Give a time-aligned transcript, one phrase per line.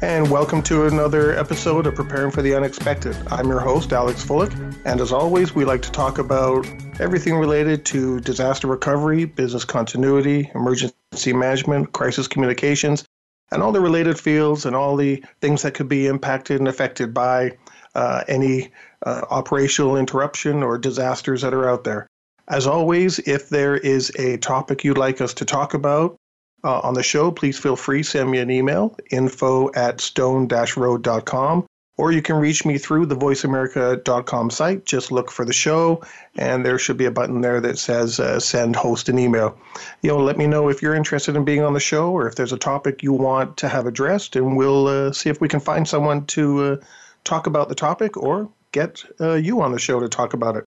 [0.00, 3.16] and welcome to another episode of Preparing for the Unexpected.
[3.32, 4.52] I'm your host, Alex Fullick,
[4.84, 6.66] and as always, we like to talk about
[7.00, 13.04] everything related to disaster recovery, business continuity, emergency management, crisis communications,
[13.50, 17.12] and all the related fields and all the things that could be impacted and affected
[17.12, 17.56] by
[17.96, 18.70] uh, any
[19.04, 22.06] uh, operational interruption or disasters that are out there.
[22.46, 26.16] As always, if there is a topic you'd like us to talk about,
[26.64, 31.66] uh, on the show, please feel free send me an email info at stone-road.com
[31.98, 34.86] or you can reach me through the voiceamerica.com site.
[34.86, 36.00] Just look for the show,
[36.36, 39.58] and there should be a button there that says uh, send host an email.
[40.02, 42.36] You know, let me know if you're interested in being on the show or if
[42.36, 45.60] there's a topic you want to have addressed, and we'll uh, see if we can
[45.60, 46.76] find someone to uh,
[47.24, 50.64] talk about the topic or get uh, you on the show to talk about it.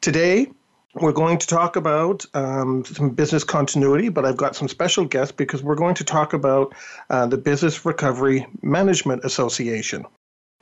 [0.00, 0.52] Today,
[0.94, 5.32] we're going to talk about um, some business continuity, but I've got some special guests
[5.32, 6.74] because we're going to talk about
[7.10, 10.06] uh, the Business Recovery Management Association.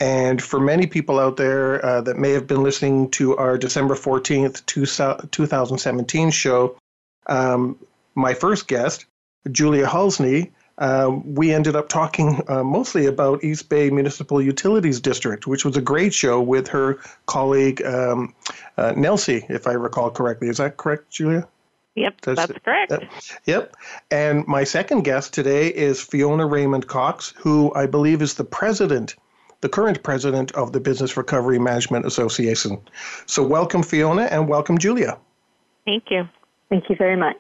[0.01, 3.95] And for many people out there uh, that may have been listening to our December
[3.95, 6.77] 14th, 2017 show,
[7.27, 7.79] um,
[8.15, 9.05] my first guest,
[9.51, 10.51] Julia Halsney,
[10.83, 15.77] uh, we ended up talking uh, mostly about East Bay Municipal Utilities District, which was
[15.77, 18.35] a great show with her colleague um,
[18.77, 20.49] uh, Nelsie, if I recall correctly.
[20.49, 21.47] Is that correct, Julia?
[21.95, 23.39] Yep, that's, that's correct.
[23.45, 23.77] yep.
[24.11, 29.15] And my second guest today is Fiona Raymond Cox, who I believe is the president,
[29.61, 32.81] the current president of the Business Recovery Management Association.
[33.27, 35.17] So welcome, Fiona, and welcome, Julia.
[35.85, 36.29] Thank you.
[36.71, 37.37] Thank you very much.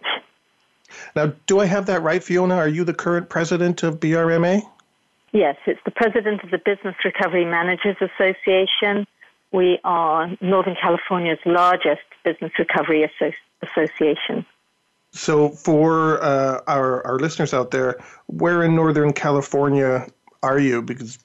[1.16, 2.56] Now, do I have that right, Fiona?
[2.56, 4.62] Are you the current president of BRMA?
[5.32, 9.06] Yes, it's the president of the Business Recovery Managers Association.
[9.50, 13.10] We are Northern California's largest business recovery
[13.62, 14.46] association.
[15.12, 20.06] So, for uh, our, our listeners out there, where in Northern California
[20.42, 20.82] are you?
[20.82, 21.18] Because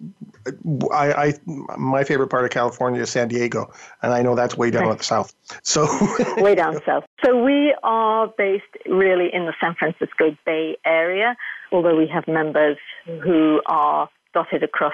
[0.91, 1.33] I, I,
[1.78, 5.00] my favorite part of California is San Diego, and I know that's way down at
[5.00, 5.33] the south.
[5.63, 5.88] So
[6.38, 7.05] way down south.
[7.25, 11.35] So we are based really in the San Francisco Bay Area,
[11.72, 14.94] although we have members who are dotted across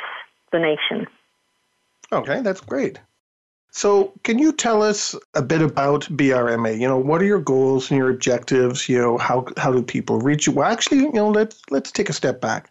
[0.52, 1.08] the nation.
[2.12, 3.00] Okay, that's great.
[3.76, 6.80] So, can you tell us a bit about BRMA?
[6.80, 8.88] You know, what are your goals and your objectives?
[8.88, 10.54] You know, how how do people reach you?
[10.54, 12.70] Well, actually, you know, let's let's take a step back.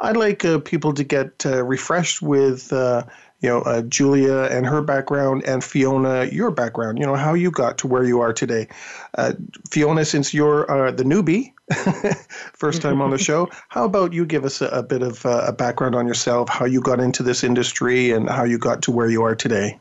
[0.00, 3.02] I'd like uh, people to get uh, refreshed with, uh,
[3.40, 6.98] you know, uh, Julia and her background, and Fiona, your background.
[6.98, 8.68] You know, how you got to where you are today.
[9.16, 9.32] Uh,
[9.70, 11.52] Fiona, since you're uh, the newbie,
[12.54, 15.52] first time on the show, how about you give us a, a bit of a
[15.52, 19.10] background on yourself, how you got into this industry, and how you got to where
[19.10, 19.78] you are today?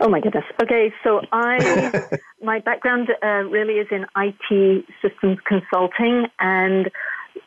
[0.00, 0.44] Oh my goodness.
[0.60, 2.02] Okay, so I
[2.42, 6.90] my background really is in IT systems consulting and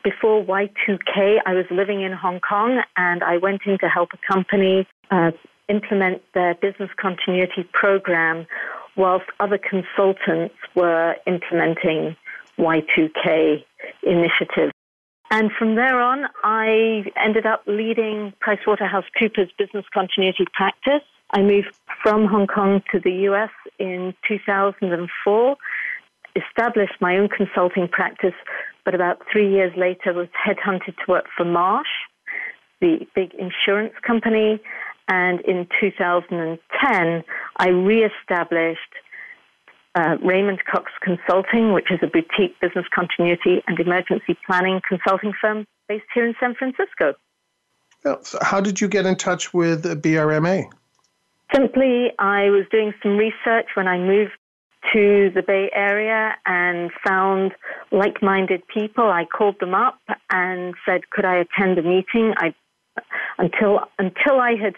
[0.02, 4.32] before Y2K, I was living in Hong Kong and I went in to help a
[4.32, 5.30] company uh,
[5.68, 8.46] implement their business continuity program
[8.96, 12.16] whilst other consultants were implementing
[12.58, 13.64] Y2K
[14.02, 14.72] initiatives.
[15.30, 21.02] And from there on, I ended up leading PricewaterhouseCoopers business continuity practice.
[21.32, 25.56] I moved from Hong Kong to the US in 2004,
[26.34, 28.34] established my own consulting practice
[28.88, 31.86] but about three years later was headhunted to work for Marsh,
[32.80, 34.62] the big insurance company.
[35.08, 37.24] And in 2010,
[37.58, 38.80] I reestablished
[39.94, 45.66] uh, Raymond Cox Consulting, which is a boutique business continuity and emergency planning consulting firm
[45.86, 47.12] based here in San Francisco.
[48.40, 50.64] How did you get in touch with BRMA?
[51.54, 54.32] Simply, I was doing some research when I moved
[54.92, 57.52] to the Bay Area and found
[57.90, 59.04] like minded people.
[59.04, 60.00] I called them up
[60.30, 62.34] and said, Could I attend a meeting?
[62.36, 62.54] I
[63.38, 64.74] until until I had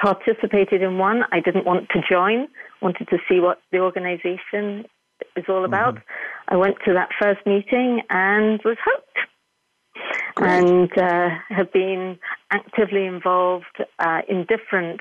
[0.00, 2.48] participated in one, I didn't want to join,
[2.80, 4.84] wanted to see what the organization
[5.36, 5.94] is all about.
[5.94, 6.54] Mm-hmm.
[6.54, 9.08] I went to that first meeting and was hooked.
[10.34, 10.64] Great.
[10.64, 12.18] And uh, have been
[12.50, 15.00] actively involved uh, in different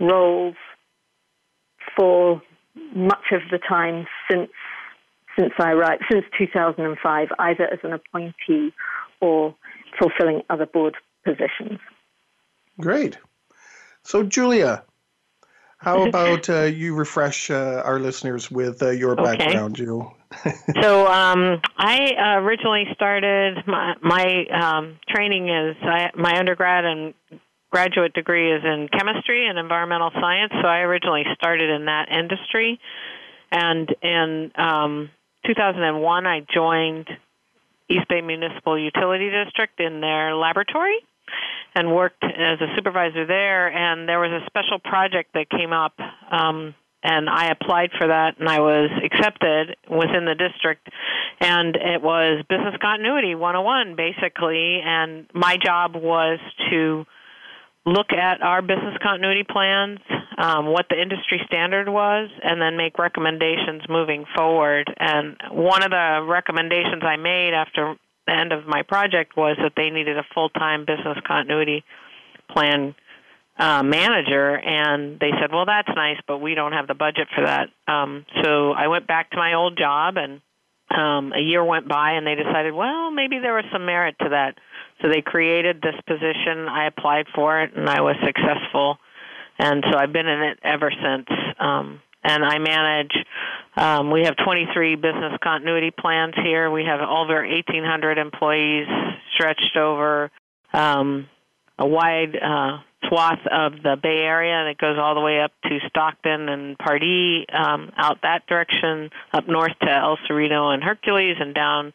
[0.00, 0.56] roles
[1.96, 2.42] for
[2.94, 4.50] much of the time since
[5.38, 8.74] since I arrived, since 2005, either as an appointee
[9.20, 9.54] or
[9.98, 11.78] fulfilling other board positions.
[12.80, 13.16] Great.
[14.02, 14.82] So, Julia,
[15.78, 19.36] how about uh, you refresh uh, our listeners with uh, your okay.
[19.36, 20.14] background, Jill?
[20.80, 27.14] so um, I originally started my my um, training as I, my undergrad and
[27.70, 30.52] graduate degree is in chemistry and environmental science.
[30.60, 32.80] So I originally started in that industry,
[33.50, 35.10] and in um,
[35.46, 37.08] 2001 I joined
[37.88, 40.96] East Bay Municipal Utility District in their laboratory
[41.74, 43.68] and worked as a supervisor there.
[43.68, 45.94] And there was a special project that came up,
[46.30, 50.88] um, and I applied for that, and I was accepted within the district.
[51.40, 54.80] And it was business continuity 101, basically.
[54.84, 56.38] And my job was
[56.70, 57.06] to
[57.86, 59.98] look at our business continuity plans,
[60.38, 64.92] um, what the industry standard was, and then make recommendations moving forward.
[64.98, 67.96] And one of the recommendations I made after
[68.26, 71.84] the end of my project was that they needed a full time business continuity
[72.50, 72.94] plan
[73.58, 77.44] uh, manager, and they said, "Well, that's nice, but we don't have the budget for
[77.44, 80.40] that." Um, so I went back to my old job, and
[80.90, 84.30] um, a year went by, and they decided, well, maybe there was some merit to
[84.30, 84.58] that.
[85.02, 86.68] So they created this position.
[86.68, 88.98] I applied for it, and I was successful,
[89.58, 91.26] and so I've been in it ever since.
[91.58, 93.12] Um, and I manage.
[93.76, 96.70] Um, we have 23 business continuity plans here.
[96.70, 98.86] We have over 1,800 employees
[99.34, 100.30] stretched over
[100.72, 101.28] um,
[101.78, 105.52] a wide uh, swath of the Bay Area, and it goes all the way up
[105.64, 111.36] to Stockton and Pardee, um, out that direction, up north to El Cerrito and Hercules,
[111.40, 111.92] and down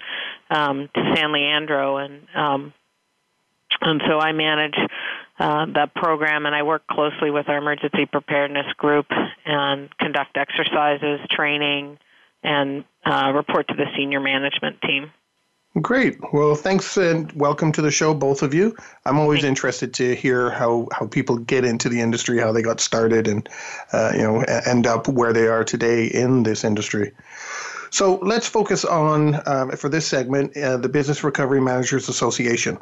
[0.49, 1.97] um, to San Leandro.
[1.97, 2.73] And um,
[3.81, 4.75] and so I manage
[5.39, 9.07] uh, the program, and I work closely with our emergency preparedness group
[9.45, 11.97] and conduct exercises, training,
[12.43, 15.11] and uh, report to the senior management team.
[15.81, 16.17] Great.
[16.31, 18.73] Well, thanks and welcome to the show, both of you.
[19.05, 19.49] I'm always Thanks.
[19.49, 23.49] interested to hear how, how people get into the industry, how they got started, and
[23.91, 27.11] uh, you know end up where they are today in this industry.
[27.89, 32.77] So let's focus on um, for this segment uh, the Business Recovery Managers Association.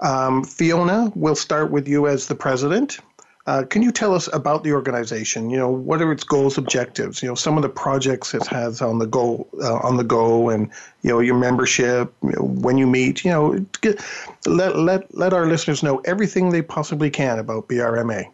[0.00, 2.98] Um, Fiona, we'll start with you as the president.
[3.46, 5.50] Uh, can you tell us about the organization?
[5.50, 7.22] You know, what are its goals, objectives?
[7.22, 10.48] You know, some of the projects it has on the go, uh, on the go,
[10.48, 10.70] and
[11.02, 12.12] you know, your membership.
[12.22, 14.02] You know, when you meet, you know, get,
[14.46, 18.30] let let let our listeners know everything they possibly can about BRMA.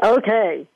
[0.00, 0.68] Okay,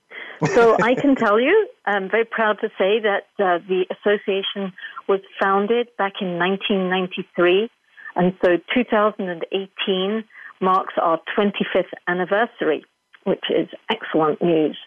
[0.47, 4.73] so I can tell you, I'm very proud to say that uh, the association
[5.09, 7.71] was founded back in 1993,
[8.17, 10.25] and so 2018
[10.61, 12.85] marks our 25th anniversary
[13.25, 14.79] which is excellent news.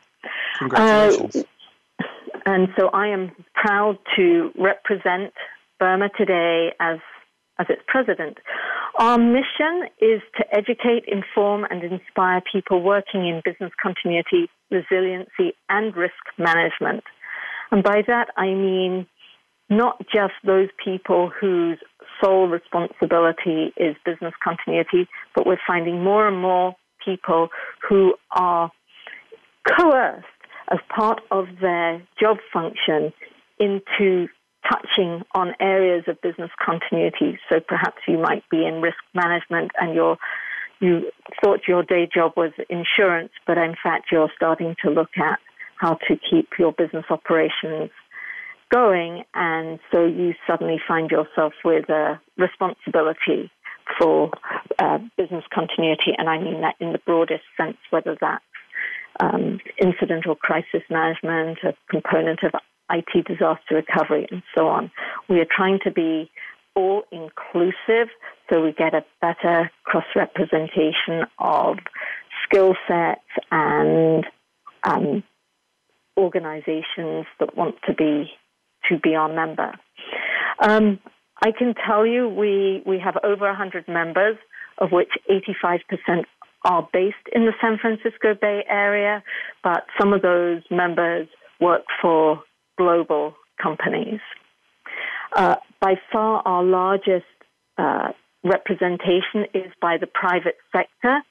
[0.59, 1.35] Congratulations.
[1.35, 1.43] Uh,
[2.45, 5.33] and so I am proud to represent
[5.81, 6.99] BRMA today as
[7.59, 8.37] as its president.
[8.99, 15.95] Our mission is to educate, inform, and inspire people working in business continuity, resiliency, and
[15.95, 17.03] risk management.
[17.71, 19.07] And by that, I mean
[19.69, 21.77] not just those people whose
[22.23, 27.49] sole responsibility is business continuity, but we're finding more and more people
[27.87, 28.71] who are
[29.67, 30.25] coerced
[30.71, 33.13] as part of their job function
[33.59, 34.27] into
[34.69, 37.39] touching on areas of business continuity.
[37.49, 40.17] So perhaps you might be in risk management and you're
[40.79, 45.39] you thought your day job was insurance, but in fact you're starting to look at
[45.77, 47.89] how to keep your business operations
[48.69, 53.51] going, and so you suddenly find yourself with a responsibility
[53.99, 54.31] for
[54.79, 58.43] uh, business continuity, and I mean that in the broadest sense, whether that's
[59.19, 62.53] um, incident or crisis management, a component of
[62.91, 64.91] IT disaster recovery, and so on.
[65.29, 66.29] We are trying to be
[66.75, 68.09] all inclusive
[68.49, 71.77] so we get a better cross representation of
[72.43, 73.21] skill sets
[73.51, 74.25] and
[74.83, 75.23] um,
[76.17, 78.31] organizations that want to be
[78.89, 79.73] to be our member.
[80.59, 80.99] Um,
[81.41, 84.37] I can tell you we, we have over 100 members,
[84.77, 86.25] of which 85%
[86.65, 89.23] are based in the San Francisco Bay Area,
[89.63, 91.27] but some of those members
[91.59, 92.43] work for
[92.77, 94.19] global companies.
[95.35, 97.25] Uh, by far, our largest
[97.77, 98.09] uh,
[98.43, 101.21] representation is by the private sector,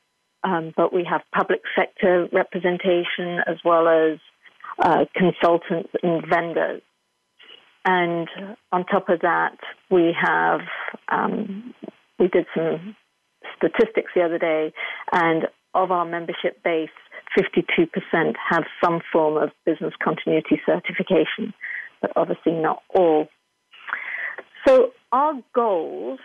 [0.44, 4.18] um, but we have public sector representation as well as
[4.78, 6.82] uh, consultants and vendors.
[7.84, 8.28] And
[8.70, 9.58] on top of that,
[9.90, 10.60] we have
[11.10, 11.74] um,
[12.18, 12.96] we did some
[13.56, 14.72] statistics the other day,
[15.12, 16.90] and of our membership base,
[17.36, 21.54] 52% have some form of business continuity certification,
[22.00, 23.28] but obviously not all.
[24.66, 26.20] So our goals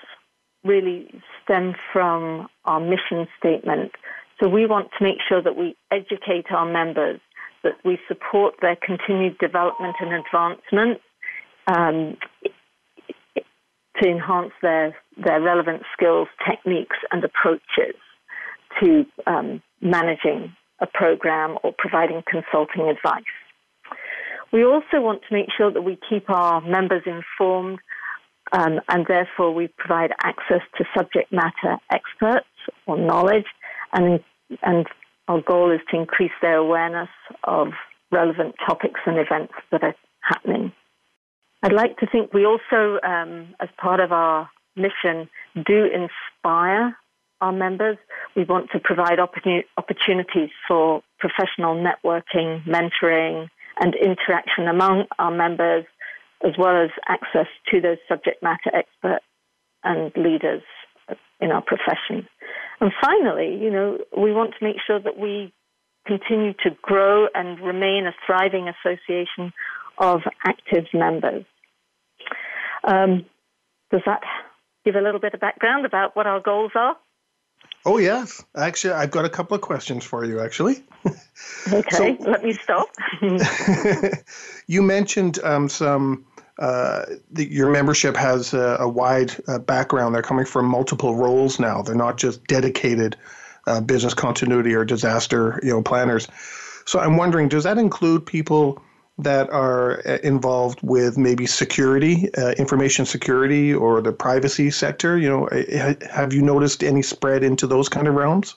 [0.64, 1.10] really
[1.44, 3.92] stem from our mission statement.
[4.42, 7.20] So we want to make sure that we educate our members,
[7.64, 11.02] that we support their continued development and advancement
[11.68, 12.18] um,
[14.02, 17.96] to enhance their, their relevant skills, techniques, and approaches
[18.82, 23.24] to um, managing a program or providing consulting advice.
[24.52, 27.80] We also want to make sure that we keep our members informed
[28.54, 32.48] um, and therefore we provide access to subject matter experts
[32.86, 33.46] or knowledge
[33.94, 34.20] and,
[34.62, 34.88] and
[35.28, 37.10] our goal is to increase their awareness
[37.44, 37.70] of
[38.12, 40.72] relevant topics and events that are happening.
[41.64, 45.30] I'd like to think we also, um, as part of our mission,
[45.66, 46.96] do inspire
[47.42, 47.98] our members.
[48.36, 55.86] We want to provide opportunities for professional networking, mentoring, and interaction among our members,
[56.44, 59.26] as well as access to those subject matter experts
[59.84, 60.64] and leaders
[61.40, 62.28] in our profession.
[62.80, 65.54] And finally, you know, we want to make sure that we
[66.06, 69.54] continue to grow and remain a thriving association
[69.98, 71.46] of active members.
[72.84, 73.26] Um,
[73.92, 74.22] does that
[74.86, 76.96] give a little bit of background about what our goals are?
[77.88, 78.44] Oh, yes.
[78.54, 80.84] Actually, I've got a couple of questions for you, actually.
[81.72, 82.88] Okay, so, let me stop.
[84.68, 86.26] you mentioned um, some.
[86.58, 90.16] Uh, the, your membership has a, a wide uh, background.
[90.16, 91.82] They're coming from multiple roles now.
[91.82, 93.16] They're not just dedicated
[93.68, 96.28] uh, business continuity or disaster, you know, planners.
[96.86, 98.82] So I'm wondering, does that include people
[99.20, 105.18] that are uh, involved with maybe security, uh, information security, or the privacy sector?
[105.18, 105.50] You know,
[106.12, 108.56] have you noticed any spread into those kind of realms?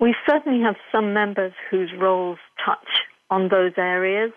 [0.00, 2.88] We certainly have some members whose roles touch
[3.30, 4.32] on those areas,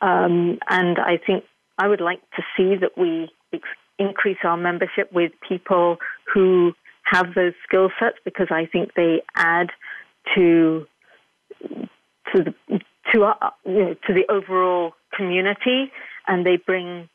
[0.00, 1.44] um, and I think
[1.78, 3.68] I would like to see that we ex-
[3.98, 5.98] increase our membership with people
[6.32, 6.72] who
[7.04, 9.68] have those skill sets because I think they add
[10.34, 10.86] to
[12.34, 12.80] to the
[13.12, 15.90] to our, you know, to the overall community,
[16.26, 17.08] and they bring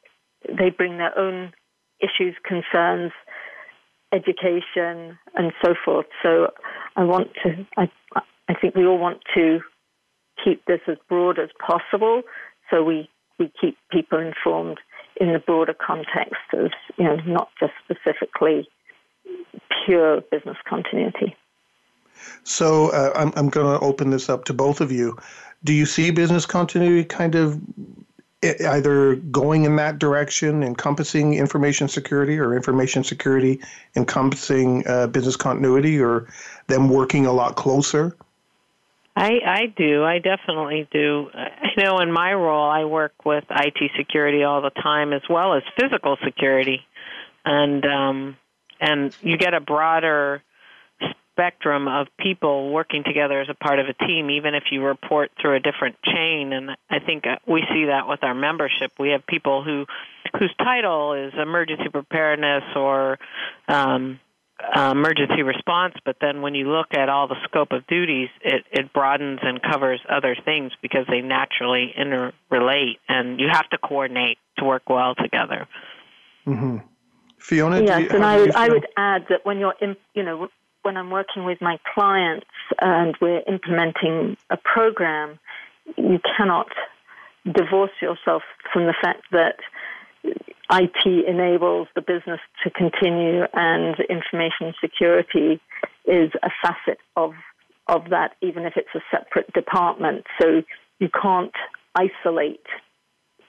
[0.48, 1.52] they bring their own
[2.00, 3.12] issues, concerns,
[4.14, 6.06] education, and so forth.
[6.24, 6.52] So
[6.96, 7.66] I want to.
[7.78, 7.90] I
[8.48, 9.60] I think we all want to
[10.44, 12.24] keep this as broad as possible,
[12.70, 14.80] so we we keep people informed
[15.20, 18.68] in the broader context of you know not just specifically
[19.86, 21.36] pure business continuity.
[22.44, 25.18] So uh, I'm I'm going to open this up to both of you.
[25.64, 27.60] Do you see business continuity kind of
[28.42, 33.60] either going in that direction, encompassing information security, or information security
[33.96, 36.28] encompassing uh, business continuity, or
[36.68, 38.16] them working a lot closer?
[39.16, 40.06] I, I do.
[40.06, 41.30] I definitely do.
[41.34, 45.56] I know in my role, I work with IT security all the time, as well
[45.56, 46.86] as physical security,
[47.44, 48.38] and um,
[48.80, 50.42] and you get a broader
[51.40, 55.32] spectrum of people working together as a part of a team, even if you report
[55.42, 56.52] through a different chain.
[56.52, 58.92] And I think uh, we see that with our membership.
[59.00, 59.86] We have people who
[60.38, 63.18] whose title is emergency preparedness or
[63.68, 64.20] um,
[64.62, 68.66] uh, emergency response, but then when you look at all the scope of duties, it,
[68.72, 74.38] it broadens and covers other things because they naturally interrelate, and you have to coordinate
[74.58, 75.66] to work well together.
[76.46, 76.78] Mm-hmm.
[77.38, 80.50] Fiona, yes, you, and I would I would add that when you're in, you know
[80.84, 82.48] when I'm working with my clients
[82.80, 85.40] and we're implementing a program,
[85.98, 86.68] you cannot
[87.46, 89.58] divorce yourself from the fact that
[90.72, 95.60] IT enables the business to continue and information security
[96.06, 97.34] is a facet of
[97.88, 100.24] of that, even if it's a separate department.
[100.40, 100.62] So
[101.00, 101.54] you can't
[101.96, 102.66] isolate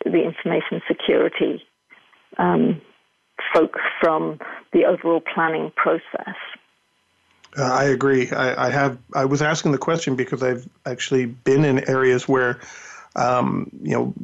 [0.04, 1.62] the information security
[2.38, 2.80] um,
[3.54, 4.38] folks from
[4.72, 6.36] the overall planning process.
[7.58, 8.30] Uh, I agree.
[8.30, 8.98] I, I, have.
[9.14, 12.60] I was asking the question because I've actually been in areas where,
[13.16, 14.14] um, you know,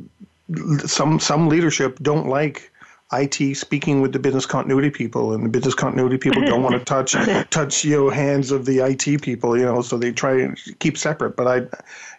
[0.86, 2.70] some some leadership don't like
[3.12, 6.84] IT speaking with the business continuity people, and the business continuity people don't want to
[6.84, 7.12] touch
[7.50, 9.58] touch you know hands of the IT people.
[9.58, 11.36] You know, so they try and keep separate.
[11.36, 11.56] But I,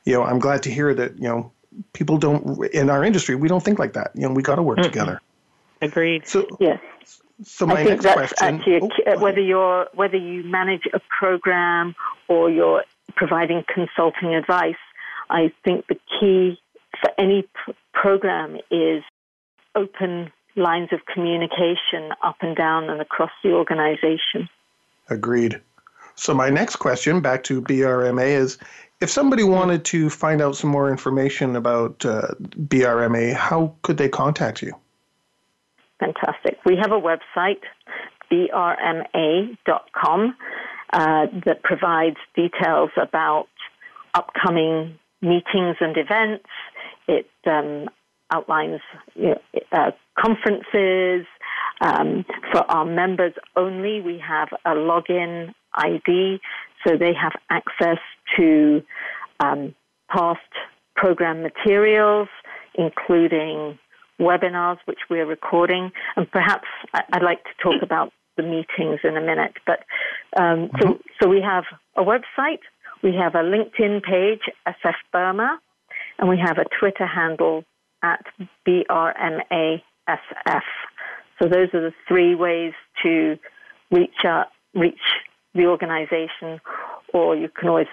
[0.06, 1.52] you know, I'm glad to hear that you know
[1.94, 4.12] people don't in our industry we don't think like that.
[4.14, 4.90] You know, we got to work mm-hmm.
[4.90, 5.22] together.
[5.82, 6.28] Agreed.
[6.28, 6.82] So yes.
[7.44, 11.00] So my I think next that's question, actually a, whether you're whether you manage a
[11.20, 11.96] program
[12.28, 12.84] or you're
[13.16, 14.76] providing consulting advice.
[15.30, 16.60] I think the key
[17.00, 19.04] for any p- program is
[19.76, 24.50] open lines of communication up and down and across the organization.
[25.10, 25.62] Agreed.
[26.16, 28.58] So my next question, back to BRMA, is
[29.00, 34.10] if somebody wanted to find out some more information about uh, BRMA, how could they
[34.10, 34.74] contact you?
[36.00, 36.60] Fantastic.
[36.66, 37.62] We have a website,
[38.32, 39.56] brma.com
[40.94, 43.48] uh, that provides details about
[44.14, 46.46] upcoming meetings and events.
[47.08, 47.90] It um,
[48.32, 48.82] outlines
[49.16, 49.40] you know,
[49.72, 51.26] uh, conferences.
[51.80, 56.40] Um, for our members only, we have a login ID,
[56.86, 58.00] so they have access
[58.36, 58.82] to
[59.40, 59.76] um,
[60.10, 60.40] past
[60.96, 62.28] program materials,
[62.74, 63.78] including
[64.20, 69.22] webinars which we're recording, and perhaps I'd like to talk about the meetings in a
[69.22, 69.54] minute.
[69.66, 69.80] But
[70.40, 70.82] um, mm-hmm.
[70.82, 72.62] so, so we have a website,
[73.04, 75.58] we have a LinkedIn page, SF BRMA,
[76.20, 77.64] and we have a Twitter handle
[78.04, 78.26] at
[78.68, 79.82] BRMASF.
[81.40, 83.38] So those are the three ways to
[83.92, 85.00] reach out, reach
[85.54, 86.60] the organization,
[87.14, 87.88] or you can always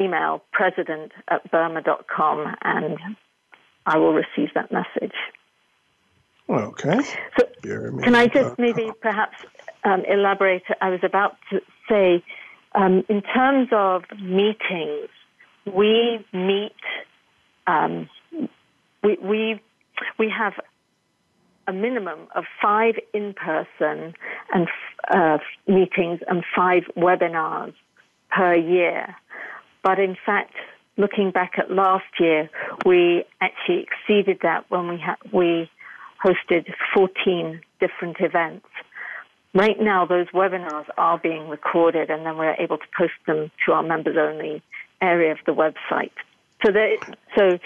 [0.00, 2.98] email president at brma.com and
[3.86, 5.14] I will receive that message.
[6.50, 6.98] Okay.
[7.38, 9.36] So, can I just maybe perhaps
[9.84, 10.64] um, elaborate?
[10.80, 12.24] I was about to say,
[12.74, 15.08] um, in terms of meetings,
[15.66, 16.74] we meet,
[17.66, 18.08] um,
[19.02, 19.60] we, we,
[20.18, 20.54] we have
[21.68, 24.14] a minimum of five in person
[24.52, 24.68] and
[25.08, 25.38] uh,
[25.68, 27.74] meetings and five webinars
[28.30, 29.14] per year.
[29.84, 30.54] But in fact,
[30.96, 32.50] looking back at last year,
[32.84, 35.70] we actually exceeded that when we had we
[36.22, 38.66] hosted 14 different events.
[39.54, 43.72] Right now, those webinars are being recorded, and then we're able to post them to
[43.72, 44.62] our members only
[45.00, 46.12] area of the website.
[46.64, 46.96] So there,
[47.36, 47.58] so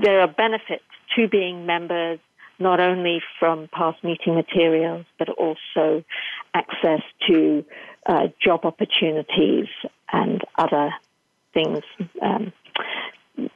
[0.00, 0.84] there are benefits
[1.16, 2.18] to being members,
[2.58, 6.04] not only from past meeting materials, but also
[6.54, 7.64] access to
[8.06, 9.66] uh, job opportunities
[10.12, 10.94] and other
[11.52, 11.82] things.
[12.22, 12.52] Um,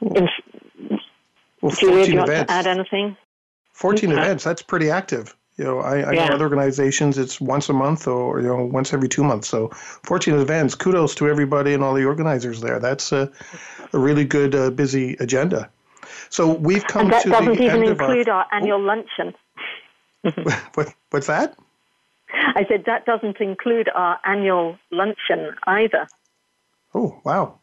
[0.01, 0.29] well,
[1.71, 3.17] Julia, do you want to add anything?
[3.73, 5.35] 14 events, that's pretty active.
[5.57, 6.26] You know, I, I yeah.
[6.26, 9.49] know other organizations, it's once a month or, you know, once every two months.
[9.49, 12.79] So 14 events, kudos to everybody and all the organizers there.
[12.79, 13.31] That's a,
[13.92, 15.68] a really good, uh, busy agenda.
[16.31, 18.85] So we've come and that to doesn't the even end include our, our annual oh.
[18.85, 19.35] luncheon.
[20.75, 21.57] what, what's that?
[22.33, 26.09] I said that doesn't include our annual luncheon either.
[26.94, 27.59] Oh, wow.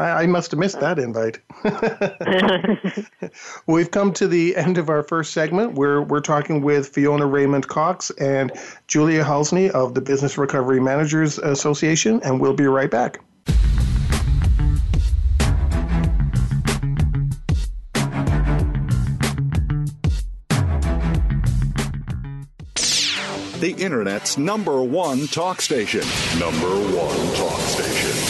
[0.00, 1.40] I, I must have missed that invite.
[3.66, 5.74] We've come to the end of our first segment.
[5.74, 8.50] We're, we're talking with Fiona Raymond Cox and
[8.86, 13.20] Julia Halsney of the Business Recovery Managers Association, and we'll be right back.
[23.60, 26.00] The Internet's number one talk station.
[26.38, 28.29] Number one talk station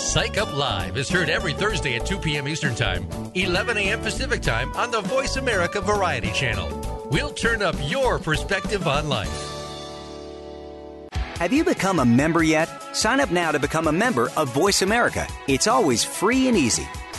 [0.00, 2.48] Psych Up Live is heard every Thursday at 2 p.m.
[2.48, 4.00] Eastern Time, 11 a.m.
[4.00, 7.08] Pacific Time on the Voice America Variety Channel.
[7.12, 9.28] We'll turn up your perspective on life.
[11.36, 12.68] Have you become a member yet?
[12.96, 15.28] Sign up now to become a member of Voice America.
[15.48, 16.88] It's always free and easy.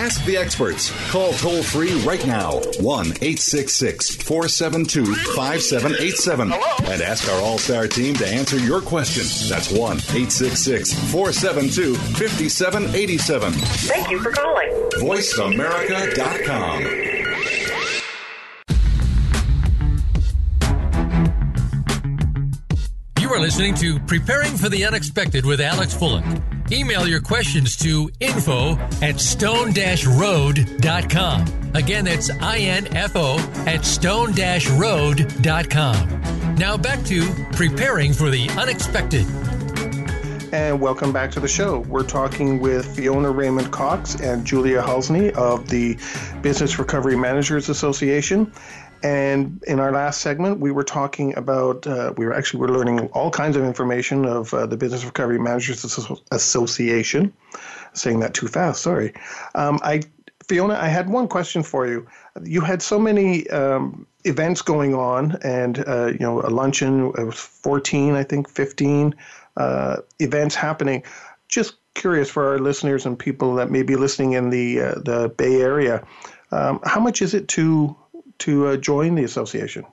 [0.00, 0.90] Ask the experts.
[1.10, 6.52] Call toll free right now 1 866 472 5787
[6.90, 9.24] and ask our All Star team to answer your question.
[9.50, 13.52] That's 1 866 472 5787.
[13.52, 14.70] Thank you for calling.
[14.70, 16.80] VoiceAmerica.com.
[23.20, 26.59] You are listening to Preparing for the Unexpected with Alex Fullick.
[26.72, 31.44] Email your questions to info at stone-road.com.
[31.74, 36.54] Again, that's I-N-F-O at stone-road.com.
[36.56, 39.26] Now back to Preparing for the Unexpected.
[40.52, 41.80] And welcome back to the show.
[41.80, 45.96] We're talking with Fiona Raymond Cox and Julia Hulsney of the
[46.42, 48.52] Business Recovery Managers Association.
[49.02, 53.08] And in our last segment, we were talking about, uh, we were actually, we're learning
[53.08, 55.84] all kinds of information of uh, the Business Recovery Managers
[56.30, 57.32] Association.
[57.92, 59.12] Saying that too fast, sorry.
[59.54, 60.02] Um, I,
[60.46, 62.06] Fiona, I had one question for you.
[62.44, 67.12] You had so many um, events going on, and uh, you know, a luncheon.
[67.18, 69.14] It was 14, I think, 15
[69.56, 71.02] uh, events happening.
[71.48, 75.32] Just curious for our listeners and people that may be listening in the uh, the
[75.36, 76.06] Bay Area.
[76.52, 77.96] Um, how much is it to
[78.40, 79.84] to uh, join the association?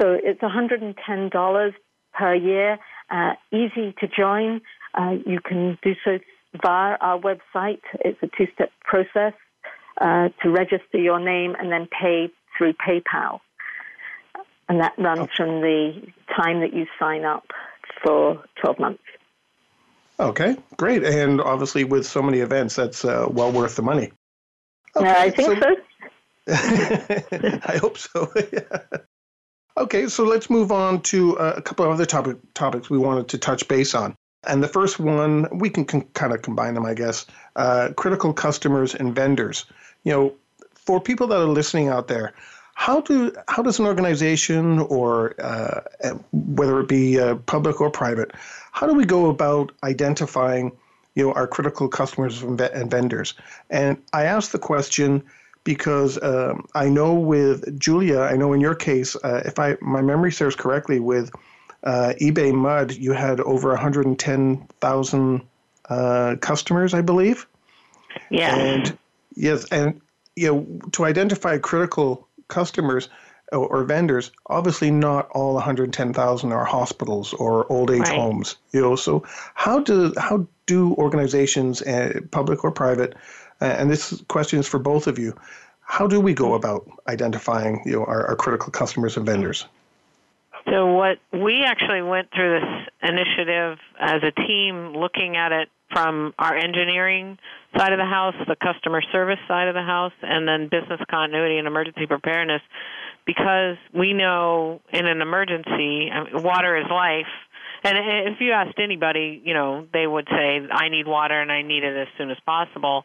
[0.00, 1.74] So it's $110
[2.12, 2.78] per year,
[3.10, 4.60] uh, easy to join.
[4.94, 6.18] Uh, you can do so
[6.62, 7.80] via our website.
[8.00, 9.32] It's a two step process
[10.00, 13.40] uh, to register your name and then pay through PayPal.
[14.68, 15.32] And that runs okay.
[15.36, 16.02] from the
[16.34, 17.44] time that you sign up
[18.02, 19.02] for 12 months.
[20.18, 21.04] Okay, great.
[21.04, 24.12] And obviously, with so many events, that's uh, well worth the money.
[24.96, 25.60] Okay, I think so.
[25.60, 25.76] so.
[26.48, 28.32] I hope so.
[29.76, 33.26] Okay, so let's move on to uh, a couple of other topic, topics we wanted
[33.28, 34.14] to touch base on.
[34.46, 37.26] And the first one, we can, can kind of combine them, I guess.
[37.56, 39.64] Uh, critical customers and vendors.
[40.04, 40.34] You know,
[40.74, 42.34] for people that are listening out there,
[42.74, 45.80] how do how does an organization or uh,
[46.32, 48.32] whether it be uh, public or private,
[48.72, 50.70] how do we go about identifying
[51.14, 53.34] you know our critical customers and vendors?
[53.70, 55.22] And I ask the question
[55.64, 60.02] because um, I know with Julia, I know in your case, uh, if I my
[60.02, 61.30] memory serves correctly, with
[61.82, 65.42] uh, EBMUD, you had over 110,000
[65.88, 67.46] uh, customers, I believe.
[68.30, 68.54] Yeah.
[68.54, 68.98] And
[69.34, 70.00] yes, and
[70.36, 73.08] you know to identify critical customers
[73.52, 78.18] or, or vendors, obviously not all 110,000 are hospitals or old age right.
[78.18, 78.56] homes.
[78.72, 79.24] You know, so
[79.54, 83.14] how do how do organizations, uh, public or private,
[83.60, 85.34] and this question is for both of you.
[85.80, 86.54] How do we go mm-hmm.
[86.54, 89.66] about identifying you know, our, our critical customers and vendors?
[90.66, 96.32] So, what we actually went through this initiative as a team, looking at it from
[96.38, 97.38] our engineering
[97.76, 101.58] side of the house, the customer service side of the house, and then business continuity
[101.58, 102.62] and emergency preparedness,
[103.26, 107.26] because we know in an emergency, water is life.
[107.84, 107.98] And
[108.32, 111.84] if you asked anybody, you know, they would say, I need water and I need
[111.84, 113.04] it as soon as possible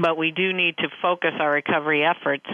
[0.00, 2.46] but we do need to focus our recovery efforts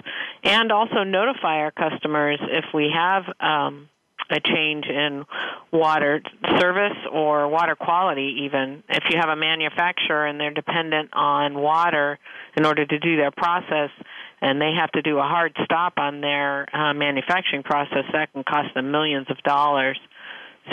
[0.45, 3.89] and also notify our customers if we have um,
[4.31, 5.25] a change in
[5.73, 6.23] water
[6.59, 8.83] service or water quality even.
[8.89, 12.19] If you have a manufacturer and they're dependent on water
[12.57, 13.91] in order to do their process
[14.41, 18.45] and they have to do a hard stop on their uh, manufacturing process that can
[18.45, 19.99] cost them millions of dollars.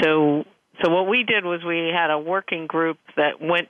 [0.01, 0.45] So
[0.83, 3.67] so what we did was we had a working group that went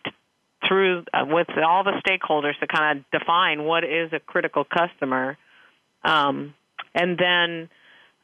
[0.67, 5.37] through uh, with all the stakeholders to kind of define what is a critical customer,
[6.03, 6.53] um,
[6.93, 7.69] and then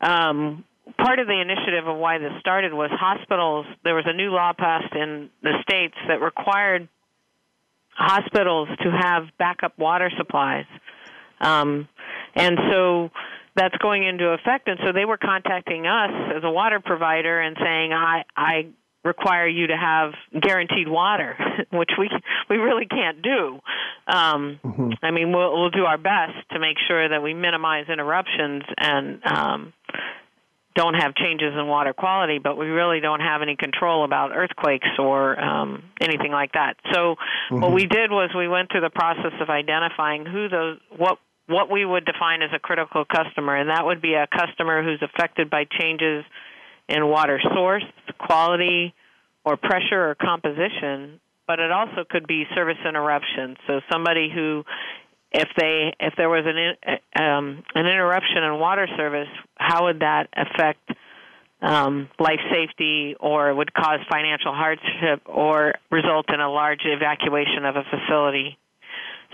[0.01, 0.63] um,
[0.97, 3.65] part of the initiative of why this started was hospitals.
[3.83, 6.87] There was a new law passed in the states that required
[7.95, 10.65] hospitals to have backup water supplies,
[11.39, 11.87] um,
[12.35, 13.11] and so
[13.55, 14.67] that's going into effect.
[14.67, 18.67] And so they were contacting us as a water provider and saying, I, I
[19.05, 21.37] require you to have guaranteed water,
[21.71, 22.09] which we
[22.49, 23.59] we really can't do.
[24.07, 24.89] Um, mm-hmm.
[25.01, 29.21] I mean, we'll we'll do our best to make sure that we minimize interruptions and
[29.25, 29.73] um,
[30.75, 34.89] don't have changes in water quality, but we really don't have any control about earthquakes
[34.99, 36.75] or um, anything like that.
[36.91, 37.61] So mm-hmm.
[37.61, 41.69] what we did was we went through the process of identifying who those what what
[41.69, 45.49] we would define as a critical customer, and that would be a customer who's affected
[45.49, 46.25] by changes
[46.87, 47.83] in water source,
[48.19, 48.93] quality,
[49.43, 53.57] or pressure or composition, but it also could be service interruption.
[53.67, 54.63] So somebody who
[55.31, 60.29] if they if there was an um, an interruption in water service, how would that
[60.35, 60.89] affect
[61.61, 67.75] um, life safety, or would cause financial hardship, or result in a large evacuation of
[67.75, 68.57] a facility?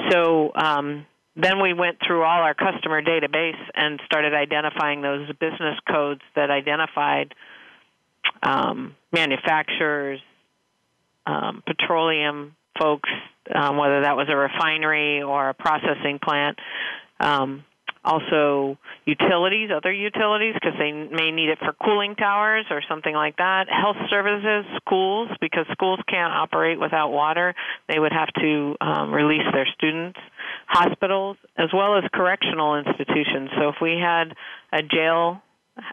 [0.09, 5.77] So um, then we went through all our customer database and started identifying those business
[5.89, 7.33] codes that identified
[8.43, 10.19] um, manufacturers,
[11.25, 13.09] um, petroleum folks,
[13.53, 16.57] um, whether that was a refinery or a processing plant,
[17.19, 17.63] um,
[18.03, 23.37] also utilities, other utilities, because they may need it for cooling towers or something like
[23.37, 23.67] that.
[23.69, 27.53] Health services, schools, because schools can't operate without water.
[27.87, 30.19] They would have to um, release their students.
[30.67, 33.49] Hospitals, as well as correctional institutions.
[33.57, 34.33] So if we had
[34.71, 35.41] a jail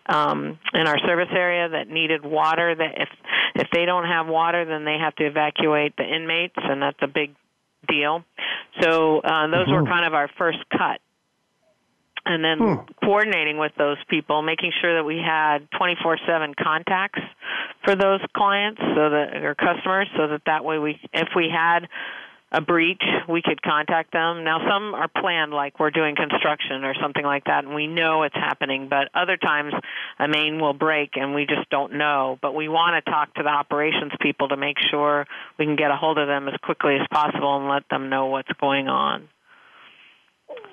[0.07, 3.09] um, in our service area that needed water, that if
[3.55, 7.09] if they don't have water, then they have to evacuate the inmates, and that's a
[7.09, 7.35] big
[7.88, 8.25] deal.
[8.81, 9.73] So uh, those mm-hmm.
[9.73, 11.01] were kind of our first cut
[12.29, 12.93] and then hmm.
[13.05, 17.21] coordinating with those people, making sure that we had 24/7 contacts
[17.85, 21.88] for those clients, so that or customers, so that that way we, if we had
[22.51, 24.43] a breach, we could contact them.
[24.43, 28.23] Now, some are planned, like we're doing construction or something like that, and we know
[28.23, 28.88] it's happening.
[28.88, 29.75] But other times,
[30.19, 32.38] a main will break, and we just don't know.
[32.41, 35.27] But we want to talk to the operations people to make sure
[35.59, 38.27] we can get a hold of them as quickly as possible and let them know
[38.27, 39.29] what's going on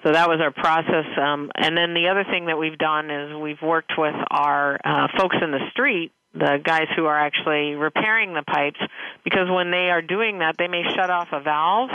[0.05, 1.05] so that was our process.
[1.17, 5.07] Um, and then the other thing that we've done is we've worked with our uh,
[5.17, 8.79] folks in the street, the guys who are actually repairing the pipes,
[9.23, 11.89] because when they are doing that, they may shut off a valve,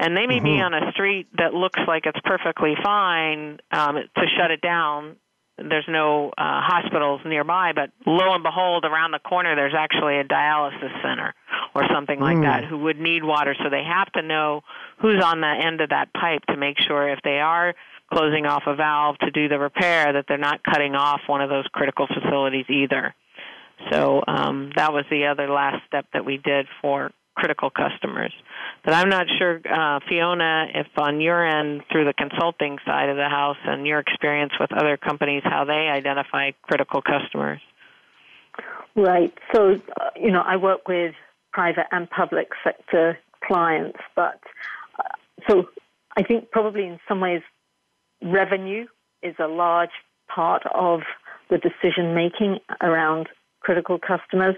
[0.00, 0.44] and they may mm-hmm.
[0.44, 5.14] be on a street that looks like it's perfectly fine um, to shut it down
[5.56, 10.24] there's no uh, hospitals nearby, but lo and behold, around the corner there's actually a
[10.24, 11.32] dialysis center
[11.74, 12.42] or something like mm.
[12.42, 13.54] that who would need water.
[13.62, 14.62] So they have to know
[15.00, 17.74] who's on the end of that pipe to make sure if they are
[18.12, 21.50] closing off a valve to do the repair that they're not cutting off one of
[21.50, 23.14] those critical facilities either.
[23.90, 28.32] So um, that was the other last step that we did for critical customers.
[28.84, 33.16] But I'm not sure, uh, Fiona, if on your end, through the consulting side of
[33.16, 37.60] the house and your experience with other companies, how they identify critical customers.
[38.94, 39.34] Right.
[39.52, 41.14] So, uh, you know, I work with
[41.52, 44.40] private and public sector clients, but
[45.48, 45.64] so
[46.16, 47.42] I think probably in some ways
[48.22, 48.86] revenue
[49.22, 49.90] is a large
[50.34, 51.00] part of
[51.50, 53.28] the decision making around
[53.60, 54.56] critical customers,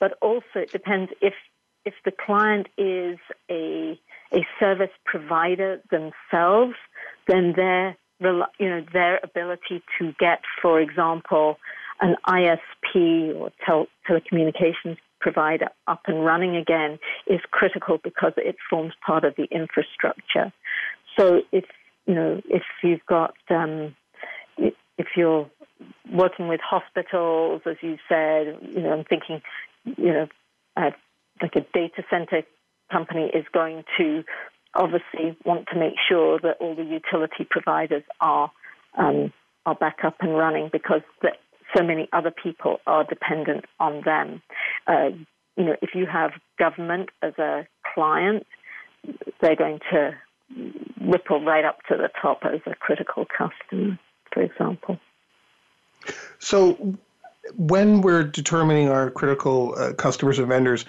[0.00, 1.34] but also it depends if
[1.84, 3.18] if the client is
[3.50, 3.98] a
[4.32, 6.74] a service provider themselves,
[7.26, 11.58] then their you know their ability to get, for example,
[12.00, 18.94] an ISP or tel- telecommunications provider up and running again is critical because it forms
[19.04, 20.52] part of the infrastructure.
[21.18, 21.64] So if
[22.06, 23.94] you know if you've got um,
[24.98, 25.48] if you're
[26.12, 29.40] working with hospitals, as you said, you know, I'm thinking,
[29.84, 30.28] you know,
[30.76, 30.90] uh,
[31.40, 32.42] like a data center
[32.90, 34.24] company is going to
[34.74, 38.50] obviously want to make sure that all the utility providers are
[38.96, 39.32] um,
[39.66, 41.02] are back up and running because
[41.76, 44.40] so many other people are dependent on them.
[44.88, 45.10] Uh,
[45.56, 48.46] you know, if you have government as a client,
[49.40, 50.14] they're going to
[51.00, 53.98] ripple right up to the top as a critical customer,
[54.32, 54.98] for example.
[56.38, 56.96] So,
[57.56, 60.84] when we're determining our critical uh, customers and vendors,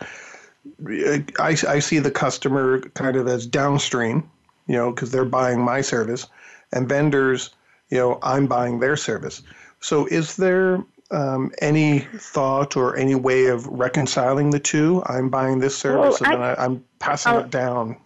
[0.88, 4.30] I, I see the customer kind of as downstream,
[4.68, 6.28] you know, because they're buying my service,
[6.72, 7.50] and vendors,
[7.90, 9.42] you know, I'm buying their service.
[9.80, 15.04] So, is there um, any thought or any way of reconciling the two?
[15.06, 17.98] I'm buying this service well, and I, am passing I'll, it down.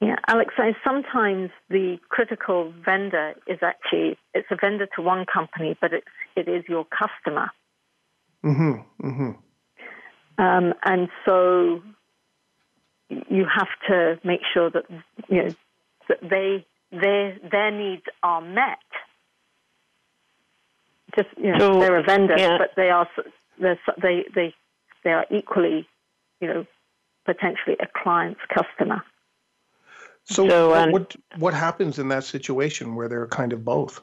[0.00, 5.76] Yeah, Alex, I, sometimes the critical vendor is actually it's a vendor to one company,
[5.80, 7.50] but it's it is your customer.
[8.44, 9.06] Mm-hmm.
[9.06, 10.42] Mm-hmm.
[10.42, 11.82] Um, and so
[13.08, 14.84] you have to make sure that
[15.28, 15.48] you know
[16.08, 18.78] that they their their needs are met.
[21.14, 22.58] Just you know, so, they're a vendor, yeah.
[22.58, 23.08] but they are
[23.58, 24.54] they they
[25.04, 25.88] they are equally,
[26.40, 26.66] you know,
[27.24, 29.02] potentially a client's customer.
[30.24, 34.00] So, so um, what what happens in that situation where they're kind of both?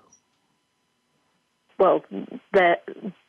[1.78, 2.04] Well,
[2.54, 2.78] they're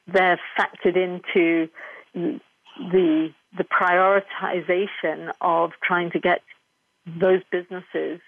[0.06, 1.68] they're factored into
[2.14, 6.42] the the prioritization of trying to get
[7.06, 8.20] those businesses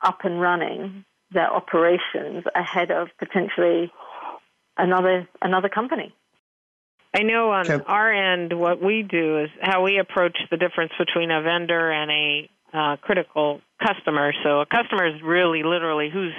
[0.00, 3.92] up and running their operations ahead of potentially
[4.76, 6.14] another another company.
[7.14, 11.30] I know on our end, what we do is how we approach the difference between
[11.30, 14.32] a vendor and a uh, critical customer.
[14.42, 16.32] So a customer is really literally who's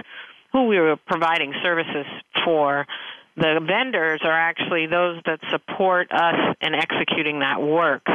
[0.52, 2.06] who we are providing services
[2.43, 2.88] for
[3.36, 8.06] the vendors are actually those that support us in executing that work.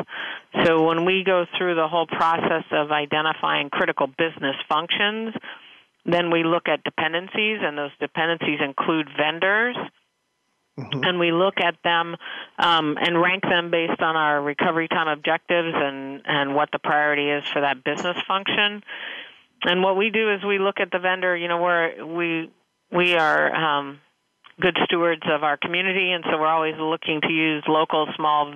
[0.65, 5.35] So when we go through the whole process of identifying critical business functions,
[6.07, 9.77] then we look at dependencies, and those dependencies include vendors.
[10.79, 11.03] Mm-hmm.
[11.03, 12.17] And we look at them
[12.59, 17.29] um, and rank them based on our recovery time objectives and, and what the priority
[17.31, 18.83] is for that business function.
[19.65, 21.37] and what we do is we look at the vendor.
[21.37, 22.51] You know, we're we
[22.93, 23.99] we are um,
[24.61, 28.55] good stewards of our community, and so we're always looking to use local small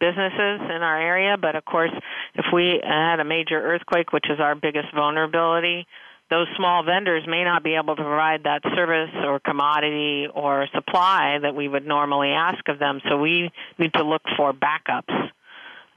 [0.00, 1.36] businesses in our area.
[1.36, 1.92] But of course,
[2.34, 5.86] if we had a major earthquake, which is our biggest vulnerability,
[6.30, 11.38] those small vendors may not be able to provide that service or commodity or supply
[11.40, 13.00] that we would normally ask of them.
[13.08, 15.30] So we need to look for backups.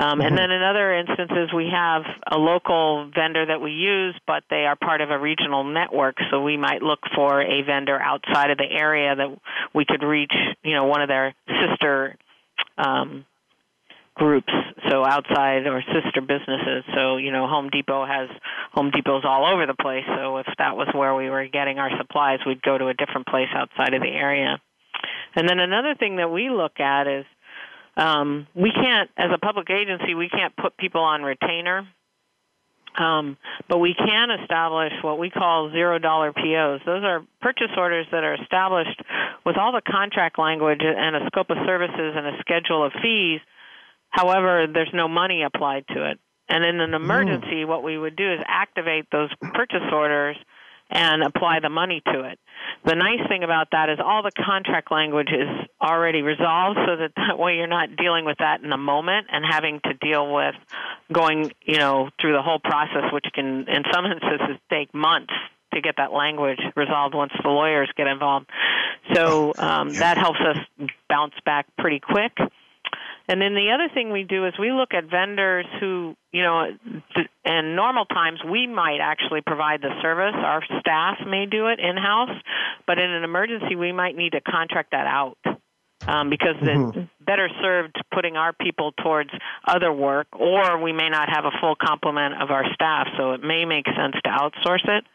[0.02, 0.22] Um, mm-hmm.
[0.22, 4.65] And then in other instances, we have a local vendor that we use, but they
[4.65, 6.15] are part of a regional network.
[6.32, 9.38] So we might look for a vendor outside of the area that
[9.76, 12.17] we could reach, you know, one of their sister
[12.78, 13.26] um,
[14.15, 14.52] groups,
[14.89, 16.84] so outside or sister businesses.
[16.93, 18.30] So, you know, Home Depot has
[18.74, 20.04] Home Depots all over the place.
[20.08, 23.28] So if that was where we were getting our supplies, we'd go to a different
[23.28, 24.62] place outside of the area.
[25.36, 27.26] And then another thing that we look at is
[27.95, 31.88] um, we can't, as a public agency, we can't put people on retainer.
[32.97, 33.38] Um,
[33.69, 36.82] but we can establish what we call zero dollar POs.
[36.86, 39.02] Those are purchase orders that are established
[39.45, 43.39] with all the contract language and a scope of services and a schedule of fees
[44.12, 46.19] However, there's no money applied to it.
[46.47, 47.67] And in an emergency, mm.
[47.67, 50.36] what we would do is activate those purchase orders
[50.89, 52.38] and apply the money to it.
[52.86, 55.47] The nice thing about that is all the contract language is
[55.82, 59.45] already resolved so that that way you're not dealing with that in the moment and
[59.50, 60.56] having to deal with
[61.12, 65.34] going, you know, through the whole process which can in some instances take months
[65.74, 68.50] to get that language resolved once the lawyers get involved.
[69.13, 70.58] So um, that helps us
[71.08, 72.34] bounce back pretty quick.
[73.27, 76.65] And then the other thing we do is we look at vendors who, you know,
[77.45, 80.36] in normal times we might actually provide the service.
[80.36, 82.36] Our staff may do it in house,
[82.88, 85.38] but in an emergency we might need to contract that out.
[86.07, 86.97] Um, because mm-hmm.
[86.99, 89.29] it's better served putting our people towards
[89.67, 93.43] other work, or we may not have a full complement of our staff, so it
[93.43, 95.05] may make sense to outsource it.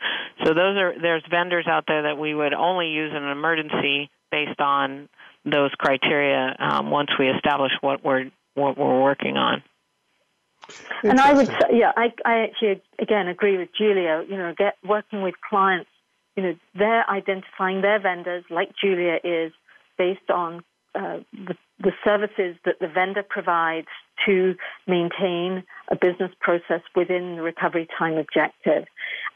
[0.44, 4.10] So those are there's vendors out there that we would only use in an emergency
[4.30, 5.08] based on
[5.50, 9.62] those criteria um, once we establish what we're what we're working on.
[11.02, 14.24] And I would, say, yeah, I, I actually again agree with Julia.
[14.28, 15.90] You know, get working with clients.
[16.36, 19.52] You know, they're identifying their vendors, like Julia is,
[19.96, 20.62] based on
[20.94, 23.86] uh, the, the services that the vendor provides
[24.26, 24.54] to
[24.86, 28.84] maintain a business process within the recovery time objective.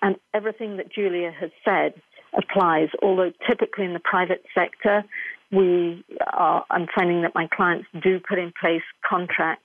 [0.03, 1.95] And everything that Julia has said
[2.33, 5.05] applies, although typically in the private sector,
[5.51, 9.65] we are, I'm finding that my clients do put in place contracts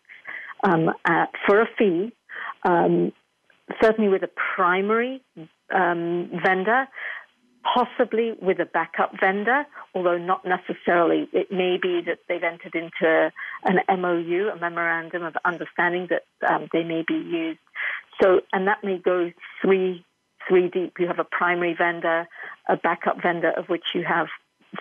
[0.64, 2.14] um, at, for a fee,
[2.64, 3.12] um,
[3.82, 5.22] certainly with a primary
[5.74, 6.88] um, vendor,
[7.74, 11.28] possibly with a backup vendor, although not necessarily.
[11.34, 13.32] It may be that they've entered into
[13.64, 17.60] an MOU, a memorandum of understanding that um, they may be used.
[18.22, 20.06] So, and that may go three
[20.48, 20.94] three deep.
[21.00, 22.28] You have a primary vendor,
[22.70, 24.28] a backup vendor of which you have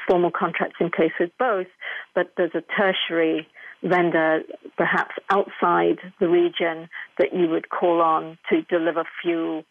[0.09, 1.67] formal contracts in place with both,
[2.15, 3.47] but there's a tertiary
[3.83, 4.41] vendor
[4.77, 9.65] perhaps outside the region that you would call on to deliver fuel,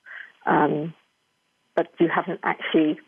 [0.46, 0.94] um,
[1.76, 3.00] but you haven't actually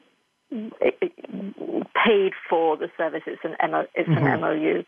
[0.52, 3.22] paid for the service.
[3.28, 4.26] It's an, MO, it's mm-hmm.
[4.26, 4.84] an MOU.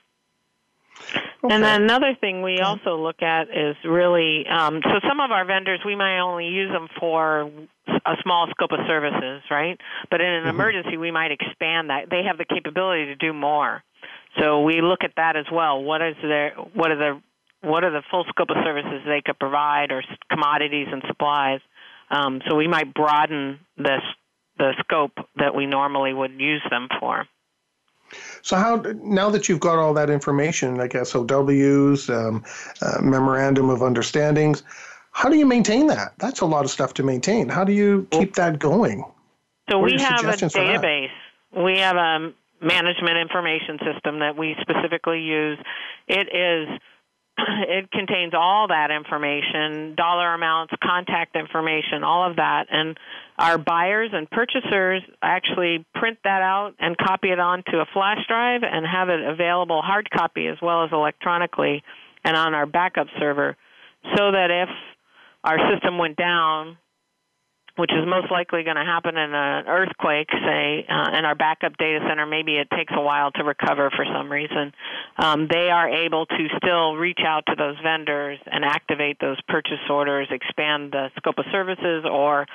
[1.43, 1.53] Okay.
[1.53, 5.45] And then another thing we also look at is really um, so some of our
[5.45, 7.51] vendors we might only use them for
[7.87, 9.79] a small scope of services, right?
[10.09, 10.49] But in an mm-hmm.
[10.49, 12.09] emergency, we might expand that.
[12.09, 13.83] They have the capability to do more.
[14.39, 15.83] So we look at that as well.
[15.83, 17.21] What is their what are the
[17.61, 21.59] what are the full scope of services they could provide, or commodities and supplies?
[22.09, 24.01] Um, so we might broaden this
[24.57, 27.25] the scope that we normally would use them for.
[28.41, 32.43] So how now that you've got all that information, like SOWs, um,
[32.81, 34.63] uh, memorandum of understandings,
[35.11, 36.13] how do you maintain that?
[36.19, 37.49] That's a lot of stuff to maintain.
[37.49, 39.03] How do you keep that going?
[39.69, 41.09] So we have a database.
[41.55, 45.59] We have a management information system that we specifically use.
[46.07, 46.79] It is
[47.67, 52.67] it contains all that information, dollar amounts, contact information, all of that.
[52.69, 52.97] And
[53.37, 58.61] our buyers and purchasers actually print that out and copy it onto a flash drive
[58.63, 61.83] and have it available hard copy as well as electronically
[62.23, 63.55] and on our backup server
[64.15, 64.69] so that if
[65.43, 66.77] our system went down,
[67.77, 71.77] which is most likely going to happen in an earthquake, say, uh, in our backup
[71.77, 74.73] data center, maybe it takes a while to recover for some reason.
[75.17, 79.79] Um, they are able to still reach out to those vendors and activate those purchase
[79.89, 82.47] orders, expand the scope of services, or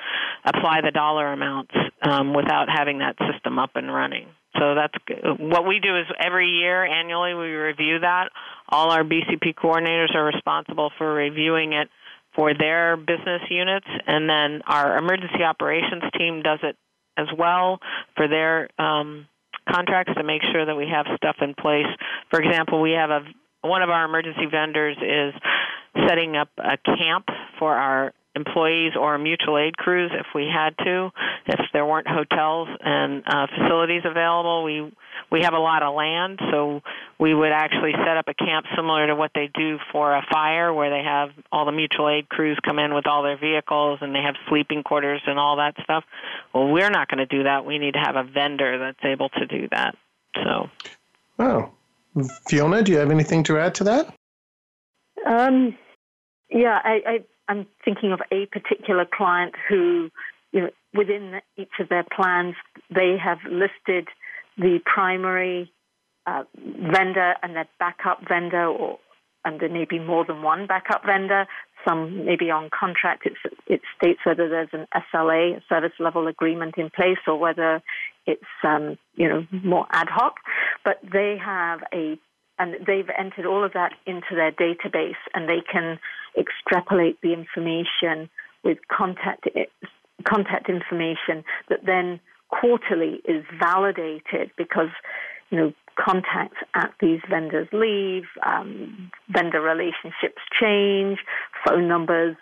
[0.43, 4.27] apply the dollar amounts um, without having that system up and running.
[4.59, 4.93] So that's
[5.39, 8.29] what we do is every year annually we review that.
[8.69, 11.89] All our BCP coordinators are responsible for reviewing it
[12.35, 16.75] for their business units, and then our emergency operations team does it
[17.17, 17.79] as well
[18.15, 19.27] for their um,
[19.69, 21.87] contracts to make sure that we have stuff in place.
[22.29, 23.21] For example, we have a
[23.61, 25.33] one of our emergency vendors is
[26.07, 27.27] setting up a camp
[27.59, 31.11] for our employees or mutual aid crews if we had to.
[31.45, 34.91] If there weren't hotels and uh, facilities available, we
[35.31, 36.81] we have a lot of land, so
[37.19, 40.73] we would actually set up a camp similar to what they do for a fire,
[40.73, 44.13] where they have all the mutual aid crews come in with all their vehicles and
[44.13, 46.03] they have sleeping quarters and all that stuff.
[46.53, 47.65] Well, we're not going to do that.
[47.65, 49.95] We need to have a vendor that's able to do that.
[50.35, 50.69] So.
[51.39, 51.71] Oh,
[52.47, 54.13] Fiona, do you have anything to add to that?
[55.25, 55.75] Um,
[56.49, 60.09] yeah, I, I I'm thinking of a particular client who,
[60.51, 62.55] you know, within each of their plans,
[62.93, 64.07] they have listed
[64.57, 65.71] the primary
[66.25, 68.99] uh, vendor and their backup vendor, or
[69.45, 71.45] and there may be more than one backup vendor.
[71.87, 73.23] Some may be on contract.
[73.25, 77.81] It's, it states whether there's an SLA, service level agreement in place, or whether
[78.25, 80.35] it's um, you know more ad hoc.
[80.85, 82.17] But they have a
[82.59, 85.99] and they've entered all of that into their database, and they can
[86.37, 88.29] extrapolate the information
[88.63, 89.47] with contact
[90.25, 92.19] contact information that then
[92.49, 94.89] quarterly is validated because
[95.49, 101.19] you know contacts at these vendors leave, um, vendor relationships change,
[101.67, 102.35] phone numbers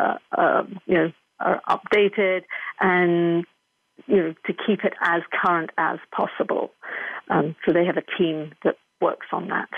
[0.00, 2.42] uh, uh, you know are updated,
[2.80, 3.44] and
[4.06, 6.70] you know to keep it as current as possible.
[7.30, 9.68] Um, so they have a team that works on that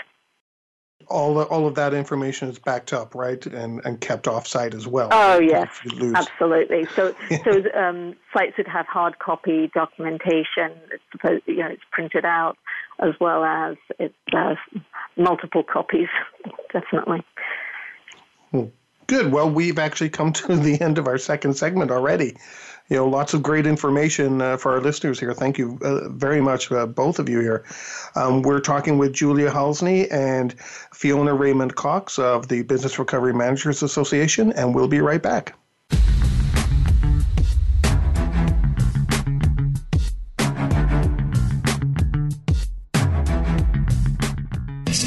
[1.07, 5.09] all all of that information is backed up, right, and and kept offsite as well.
[5.11, 5.69] Oh yes,
[6.15, 6.85] absolutely.
[6.95, 12.25] So so um, sites that have hard copy documentation, it's supposed, you know, it's printed
[12.25, 12.57] out
[12.99, 14.55] as well as it's uh,
[15.17, 16.09] multiple copies,
[16.73, 17.23] definitely.
[18.51, 18.65] Hmm.
[19.11, 19.29] Good.
[19.29, 22.37] Well, we've actually come to the end of our second segment already
[22.91, 25.33] you know, lots of great information uh, for our listeners here.
[25.33, 27.63] Thank you uh, very much, uh, both of you here.
[28.15, 30.53] Um, we're talking with Julia Halsney and
[30.93, 35.55] Fiona Raymond Cox of the Business Recovery Managers Association, and we'll be right back.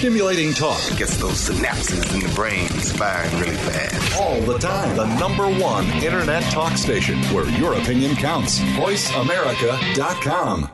[0.05, 0.83] Stimulating talk.
[0.99, 4.21] Gets those synapses in the brain firing really fast.
[4.21, 4.95] All the time.
[4.99, 8.59] The number one internet talk station where your opinion counts.
[8.59, 10.71] VoiceAmerica.com.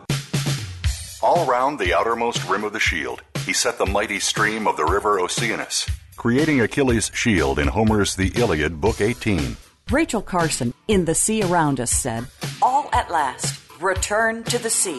[1.22, 4.84] All round the outermost rim of the shield, he set the mighty stream of the
[4.84, 9.56] river Oceanus, creating Achilles' shield in Homer's The Iliad, Book 18.
[9.92, 12.26] Rachel Carson in The Sea Around Us said,
[12.60, 14.98] All at last, return to the sea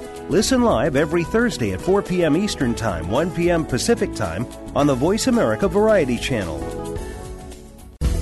[0.31, 2.37] Listen live every Thursday at 4 p.m.
[2.37, 3.65] Eastern Time, 1 p.m.
[3.65, 6.57] Pacific Time on the Voice America Variety Channel.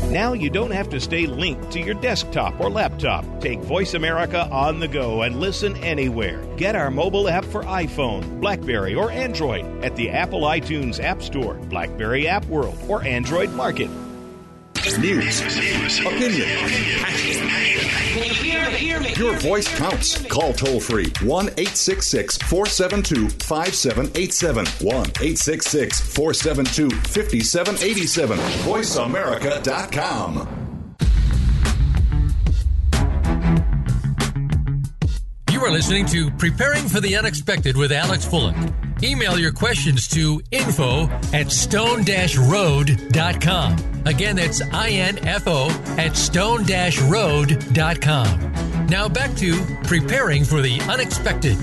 [0.09, 3.23] Now you don't have to stay linked to your desktop or laptop.
[3.41, 6.43] Take Voice America on the go and listen anywhere.
[6.57, 11.53] Get our mobile app for iPhone, Blackberry, or Android at the Apple iTunes App Store,
[11.53, 13.91] Blackberry App World, or Android Market.
[14.79, 15.41] News,
[15.99, 16.47] opinion,
[19.17, 20.25] your voice counts.
[20.27, 24.65] Call toll free 1 866 472 5787.
[24.65, 28.37] 1 866 472 5787.
[28.37, 30.47] VoiceAmerica.com.
[35.51, 39.03] You are listening to Preparing for the Unexpected with Alex Fullick.
[39.03, 43.98] Email your questions to info at stone-road.com.
[44.09, 48.87] Again, that's I-N-F-O at stone-road.com.
[48.87, 51.55] Now back to Preparing for the Unexpected.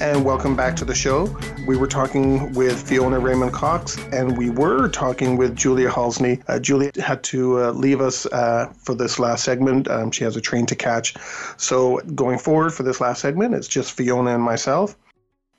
[0.00, 1.36] and welcome back to the show.
[1.66, 6.42] We were talking with Fiona Raymond Cox, and we were talking with Julia Halsney.
[6.48, 9.88] Uh, Julia had to uh, leave us uh, for this last segment.
[9.88, 11.14] Um, she has a train to catch.
[11.58, 14.96] So, going forward for this last segment, it's just Fiona and myself.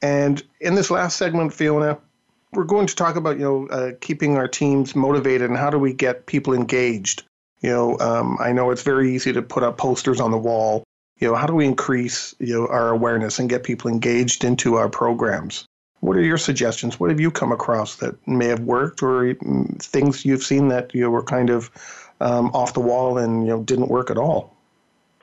[0.02, 2.00] And in this last segment, Fiona,
[2.52, 5.80] we're going to talk about you know uh, keeping our teams motivated and how do
[5.80, 7.24] we get people engaged.
[7.62, 10.84] You know, um, I know it's very easy to put up posters on the wall
[11.20, 14.76] you know, how do we increase you know our awareness and get people engaged into
[14.76, 15.66] our programs?
[16.00, 17.00] What are your suggestions?
[17.00, 19.36] What have you come across that may have worked, or
[19.80, 21.70] things you've seen that you know, were kind of
[22.22, 24.56] um, off the wall and you know didn't work at all?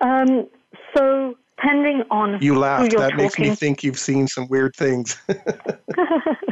[0.03, 0.47] Um,
[0.95, 5.17] so, depending on you laughed, that talking, makes me think you've seen some weird things.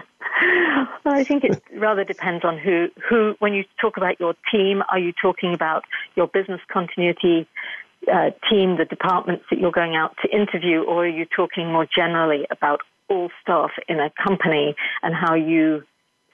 [1.06, 2.88] I think it rather depends on who.
[3.08, 5.84] Who, when you talk about your team, are you talking about
[6.16, 7.46] your business continuity
[8.12, 11.86] uh, team, the departments that you're going out to interview, or are you talking more
[11.86, 15.82] generally about all staff in a company and how you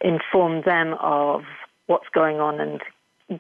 [0.01, 1.43] inform them of
[1.87, 2.81] what's going on and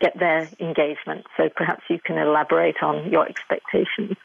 [0.00, 1.26] get their engagement?
[1.36, 4.16] So perhaps you can elaborate on your expectations.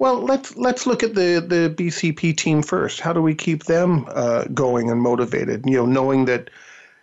[0.00, 3.00] Well, let's let's look at the the BCP team first.
[3.00, 5.66] How do we keep them uh, going and motivated?
[5.66, 6.48] You know, knowing that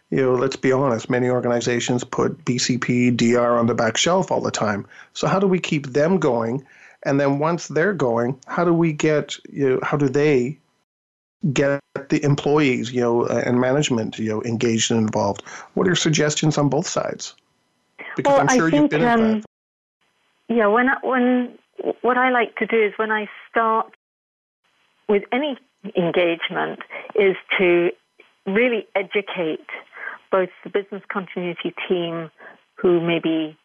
[0.10, 4.42] you know, let's be honest, many organizations put BCP, DR on the back shelf all
[4.42, 4.88] the time.
[5.14, 6.66] So how do we keep them going?
[7.04, 10.58] And then once they're going, how do we get, you know, how do they
[11.54, 15.44] get the employees, you know, uh, and management, you know, engaged and involved?
[15.74, 17.36] What are your suggestions on both sides?
[18.16, 19.44] Because well, I'm sure think, you've been um,
[20.48, 21.60] Yeah, when when
[22.02, 23.92] what I like to do is when I start
[25.10, 25.58] with any
[25.96, 26.80] engagement
[27.16, 27.90] is to
[28.46, 29.68] really educate
[30.32, 32.30] both the business continuity team
[32.76, 33.58] who may be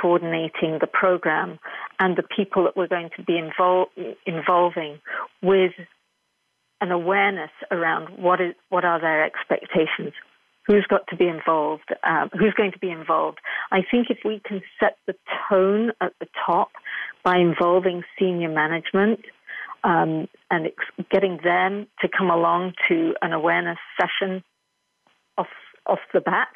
[0.00, 1.58] coordinating the program
[1.98, 3.86] and the people that we're going to be invol-
[4.26, 5.00] involving
[5.42, 5.72] with
[6.80, 10.12] an awareness around what is what are their expectations
[10.66, 13.38] who's got to be involved um, who's going to be involved.
[13.72, 15.14] I think if we can set the
[15.48, 16.70] tone at the top
[17.24, 19.20] by involving senior management
[19.84, 24.42] um, and ex- getting them to come along to an awareness session
[25.38, 25.48] off
[25.86, 26.54] off the bat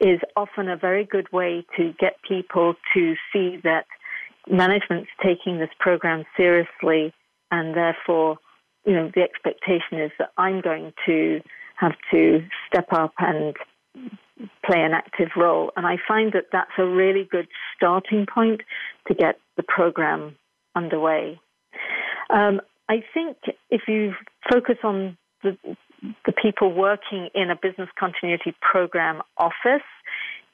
[0.00, 3.84] is often a very good way to get people to see that
[4.48, 7.12] management's taking this program seriously
[7.50, 8.38] and therefore
[8.84, 11.40] you know the expectation is that I'm going to
[11.76, 13.54] have to step up and
[14.66, 17.46] play an active role and I find that that's a really good
[17.76, 18.62] starting point
[19.06, 20.36] to get the program
[20.74, 21.40] underway.
[22.30, 23.36] Um, I think
[23.70, 24.14] if you
[24.50, 25.56] focus on the,
[26.26, 29.86] the people working in a business continuity program office,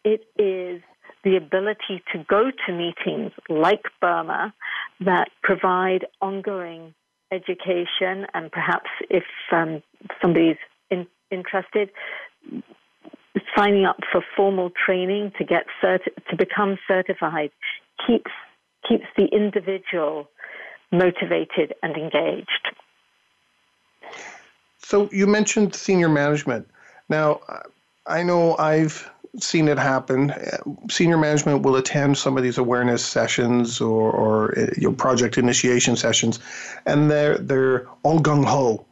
[0.05, 0.83] it is
[1.25, 4.53] the ability to go to meetings like BRMA
[5.01, 6.95] that provide ongoing
[7.33, 9.83] education and perhaps if um,
[10.21, 10.57] somebody's
[11.31, 11.91] interested,
[13.57, 17.51] signing up for formal training to get certi- to become certified
[18.07, 18.31] keeps
[18.89, 20.28] keeps the individual
[20.91, 22.74] motivated and engaged.
[24.78, 26.68] So you mentioned senior management.
[27.09, 27.41] Now,
[28.07, 29.09] I know I've
[29.39, 30.35] seen it happen.
[30.91, 35.39] Senior management will attend some of these awareness sessions or, or uh, you know, project
[35.39, 36.41] initiation sessions,
[36.87, 38.85] and they're they're all gung ho,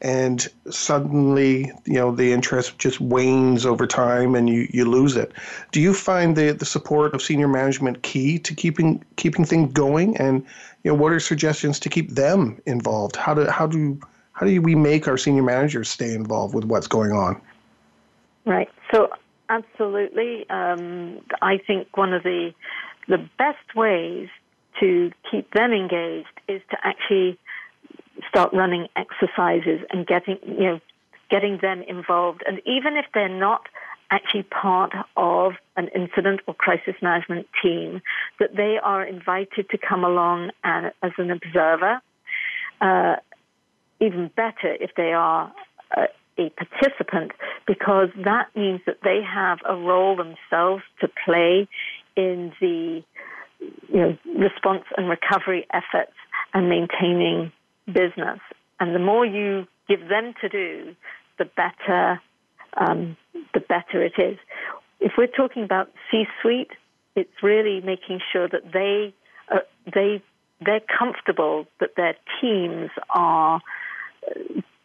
[0.00, 5.32] and suddenly you know the interest just wanes over time, and you, you lose it.
[5.72, 10.16] Do you find the the support of senior management key to keeping keeping things going?
[10.16, 10.44] And
[10.84, 13.16] you know, what are suggestions to keep them involved?
[13.16, 13.98] How do how do
[14.32, 17.40] how do we make our senior managers stay involved with what's going on?
[18.44, 18.70] Right.
[18.94, 19.08] So
[19.48, 22.54] absolutely, um, I think one of the
[23.08, 24.28] the best ways
[24.80, 27.38] to keep them engaged is to actually
[28.28, 30.80] start running exercises and getting you know
[31.30, 32.42] getting them involved.
[32.46, 33.62] And even if they're not
[34.10, 38.00] actually part of an incident or crisis management team,
[38.40, 42.00] that they are invited to come along as an observer.
[42.80, 43.16] Uh,
[44.00, 45.52] even better if they are
[45.96, 46.04] a,
[46.38, 47.32] a participant
[47.66, 51.68] because that means that they have a role themselves to play
[52.16, 53.02] in the
[53.88, 56.12] you know, response and recovery efforts
[56.54, 57.52] and maintaining
[57.88, 58.40] business.
[58.80, 60.94] And the more you give them to do,
[61.38, 62.20] the better
[62.76, 63.16] um,
[63.54, 64.38] the better it is.
[65.00, 66.70] If we're talking about C-suite,
[67.16, 69.14] it's really making sure that they
[69.50, 69.60] uh,
[69.92, 70.22] they
[70.64, 73.60] they're comfortable that their teams are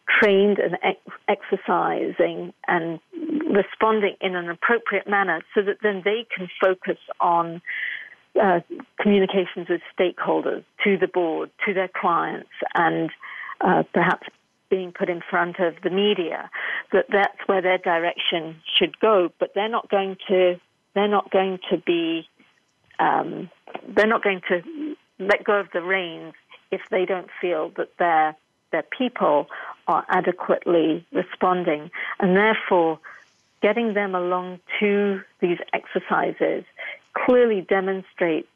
[0.08, 3.00] trained and ex- exercising and
[3.50, 7.60] responding in an appropriate manner so that then they can focus on
[8.40, 8.60] uh,
[9.00, 13.10] communications with stakeholders, to the board, to their clients, and
[13.60, 14.28] uh, perhaps
[14.70, 16.50] being put in front of the media
[16.92, 20.58] that that's where their direction should go, but they're not going to
[20.94, 22.26] they're not going to be
[22.98, 23.50] um,
[23.88, 26.34] they're not going to let go of the reins
[26.70, 28.36] if they don't feel that their
[28.72, 29.46] their people
[29.86, 32.98] are adequately responding, and therefore
[33.62, 36.64] getting them along to these exercises
[37.14, 38.48] clearly demonstrates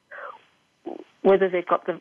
[1.22, 2.00] whether they've got the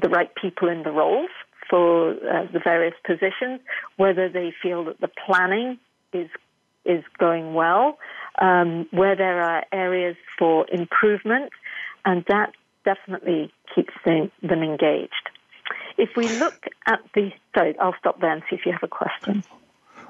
[0.00, 1.30] the right people in the roles
[1.68, 3.60] for uh, the various positions,
[3.96, 5.78] whether they feel that the planning
[6.12, 6.28] is
[6.84, 7.98] is going well,
[8.40, 11.50] um, where there are areas for improvement,
[12.04, 12.52] and that
[12.84, 15.28] definitely keeps them, them engaged.
[15.98, 18.88] If we look at the, sorry, I'll stop there and see if you have a
[18.88, 19.44] question.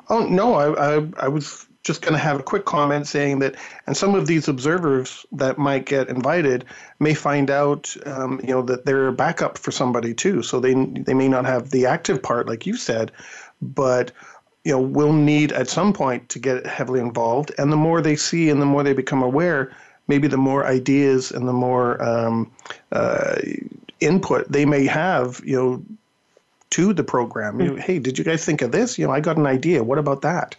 [0.08, 3.56] Oh no, I I, I was just going to have a quick comment saying that,
[3.86, 6.64] and some of these observers that might get invited
[6.98, 10.42] may find out, um, you know, that they're a backup for somebody too.
[10.42, 13.12] So they they may not have the active part, like you said,
[13.62, 14.12] but
[14.64, 17.50] you know, will need at some point to get heavily involved.
[17.56, 19.74] And the more they see, and the more they become aware,
[20.06, 22.52] maybe the more ideas and the more um,
[22.92, 23.36] uh,
[24.00, 25.82] input they may have, you know,
[26.70, 27.60] to the program.
[27.60, 28.98] You know, hey, did you guys think of this?
[28.98, 29.82] You know, I got an idea.
[29.82, 30.56] What about that?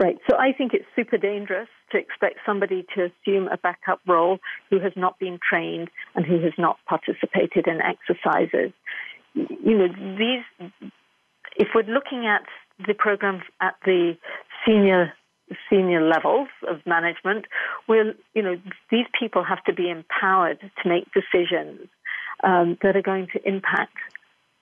[0.00, 0.16] Right.
[0.30, 4.38] So I think it's super dangerous to expect somebody to assume a backup role
[4.70, 8.72] who has not been trained and who has not participated in exercises.
[9.34, 10.70] You know, these,
[11.56, 12.46] if we're looking at
[12.86, 14.16] the programs at the
[14.66, 15.12] senior
[15.68, 17.44] senior levels of management,
[17.86, 18.56] where you know
[18.90, 21.88] these people have to be empowered to make decisions
[22.42, 23.96] um, that are going to impact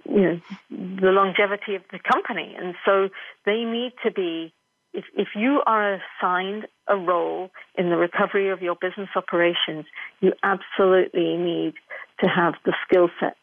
[0.08, 3.08] you know the longevity of the company, and so
[3.44, 4.52] they need to be
[4.98, 9.84] if, if you are assigned a role in the recovery of your business operations,
[10.20, 11.74] you absolutely need
[12.20, 13.36] to have the skill set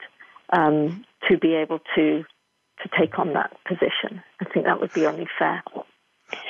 [0.52, 2.26] um, to be able to
[2.84, 4.22] to take on that position.
[4.42, 5.64] I think that would be only fair.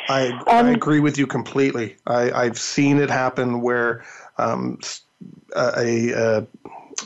[0.09, 1.97] I, um, I agree with you completely.
[2.07, 4.03] I, have seen it happen where
[4.39, 4.79] um,
[5.55, 6.47] a, a,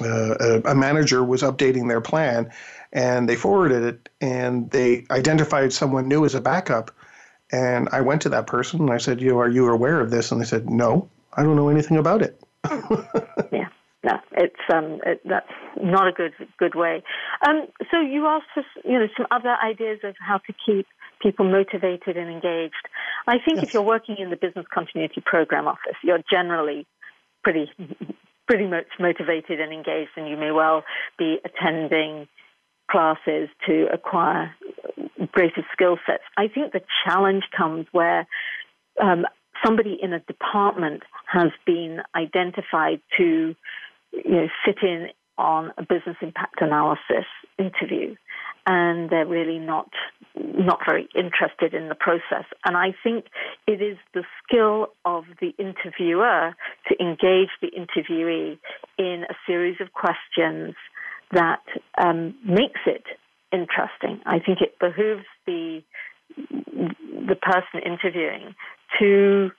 [0.01, 2.49] a, a manager was updating their plan
[2.93, 6.91] and they forwarded it and they identified someone new as a backup
[7.51, 10.31] and I went to that person and I said, "You are you aware of this?"
[10.31, 12.41] And they said, "No, I don't know anything about it."
[13.51, 13.69] yeah,
[14.03, 15.49] no, it's um, it, that's
[15.81, 17.03] not a good good way.
[17.47, 20.87] Um, so you asked us, you know, some other ideas of how to keep
[21.21, 22.87] people motivated and engaged.
[23.27, 23.63] I think yes.
[23.65, 26.85] if you're working in the business continuity program office, you're generally
[27.43, 27.69] pretty
[28.47, 30.83] pretty much motivated and engaged, and you may well
[31.17, 32.27] be attending
[32.89, 34.55] classes to acquire
[35.31, 36.23] greater skill sets.
[36.37, 38.27] I think the challenge comes where
[39.01, 39.25] um,
[39.63, 43.55] somebody in a department has been identified to
[44.11, 47.25] you know, sit in on a business impact analysis
[47.57, 48.15] interview,
[48.67, 49.89] and they're really not
[50.35, 52.45] not very interested in the process.
[52.65, 53.25] And I think
[53.67, 56.53] it is the skill of the interviewer
[56.87, 58.59] to engage the interviewee
[58.97, 60.75] in a series of questions
[61.31, 61.63] that
[61.97, 63.03] um, makes it
[63.51, 64.21] interesting.
[64.25, 65.81] I think it behooves the
[66.37, 68.55] the person interviewing
[68.99, 69.51] to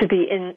[0.00, 0.54] to be in,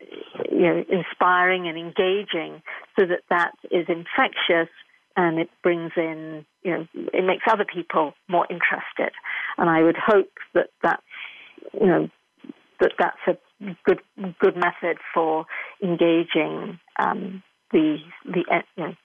[0.52, 2.62] you know, inspiring and engaging,
[3.00, 4.70] so that that is infectious
[5.18, 9.14] and it brings in, you know, it makes other people more interested.
[9.58, 11.02] And I would hope that that's,
[11.74, 12.10] you know,
[12.80, 13.38] that that's a
[13.86, 14.00] good
[14.40, 15.46] good method for
[15.84, 18.44] engaging um, the the
[18.78, 18.96] you know,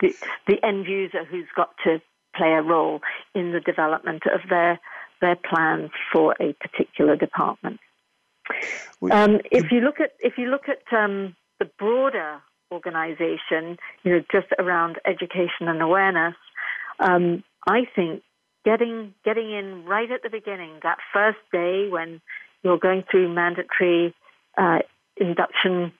[0.00, 0.14] the,
[0.46, 2.00] the end user who's got to
[2.36, 3.00] play a role
[3.34, 4.80] in the development of their
[5.20, 7.78] their plans for a particular department.
[9.10, 12.40] Um, if you look at if you look at um, the broader
[12.72, 16.34] organization, you know, just around education and awareness,
[16.98, 18.22] um, I think
[18.64, 22.20] getting getting in right at the beginning, that first day when
[22.62, 24.14] you're going through mandatory
[24.56, 24.78] uh,
[25.16, 25.92] induction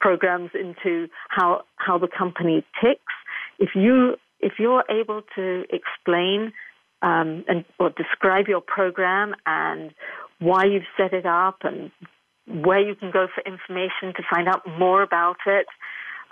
[0.00, 3.12] programs into how how the company ticks.
[3.58, 6.52] If you if you're able to explain
[7.02, 9.92] um, and or describe your program and
[10.38, 11.90] why you've set it up and
[12.64, 15.66] where you can go for information to find out more about it,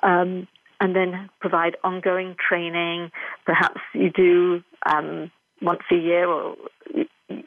[0.03, 0.47] um,
[0.81, 3.11] and then provide ongoing training.
[3.47, 5.31] Perhaps you do um,
[5.63, 6.57] once a year, or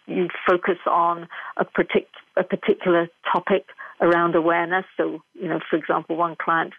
[0.05, 3.65] you focus on a, partic- a particular topic
[4.02, 4.86] around awareness.
[4.95, 6.74] So, you know, for example, one client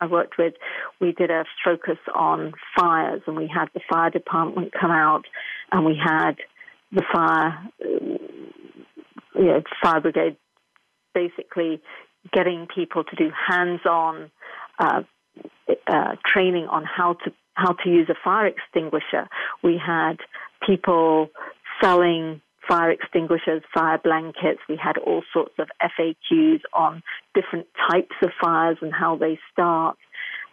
[0.00, 0.54] I worked with,
[1.00, 5.24] we did a focus on fires, and we had the fire department come out,
[5.72, 6.36] and we had
[6.92, 10.36] the fire, you know, fire brigade,
[11.14, 11.80] basically
[12.32, 14.30] getting people to do hands-on
[14.78, 15.02] uh,
[15.86, 19.28] uh, training on how to how to use a fire extinguisher.
[19.62, 20.16] We had
[20.66, 21.30] people
[21.82, 24.60] selling fire extinguishers, fire blankets.
[24.68, 27.02] We had all sorts of FAQs on
[27.34, 29.96] different types of fires and how they start.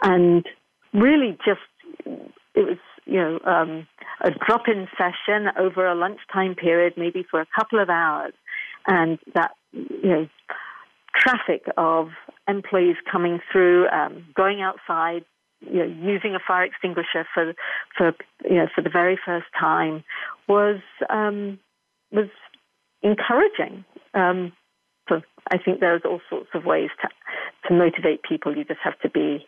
[0.01, 0.45] And
[0.93, 1.61] really just,
[2.05, 3.87] it was, you know, um,
[4.21, 8.33] a drop in session over a lunchtime period, maybe for a couple of hours.
[8.87, 10.29] And that, you know,
[11.15, 12.09] traffic of
[12.47, 15.23] employees coming through, um, going outside,
[15.61, 17.53] you know, using a fire extinguisher for
[17.97, 20.03] for you know for the very first time
[20.47, 21.59] was um,
[22.13, 22.29] was
[23.01, 23.83] encouraging.
[24.13, 24.53] Um,
[25.09, 27.09] so I think there's all sorts of ways to
[27.67, 28.55] to motivate people.
[28.55, 29.45] You just have to be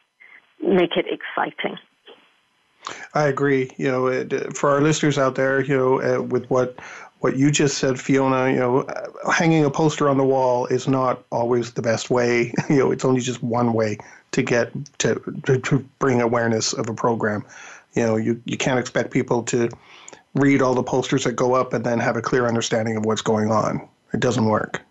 [0.61, 1.77] make it exciting.
[3.13, 3.71] I agree.
[3.77, 6.79] You know, it, for our listeners out there, you know, uh, with what
[7.19, 10.87] what you just said, Fiona, you know, uh, hanging a poster on the wall is
[10.87, 12.53] not always the best way.
[12.69, 13.97] You know, it's only just one way
[14.31, 17.43] to get to, to, to bring awareness of a program.
[17.93, 19.69] You know, you, you can't expect people to
[20.35, 23.21] read all the posters that go up and then have a clear understanding of what's
[23.21, 23.87] going on.
[24.13, 24.81] It doesn't work.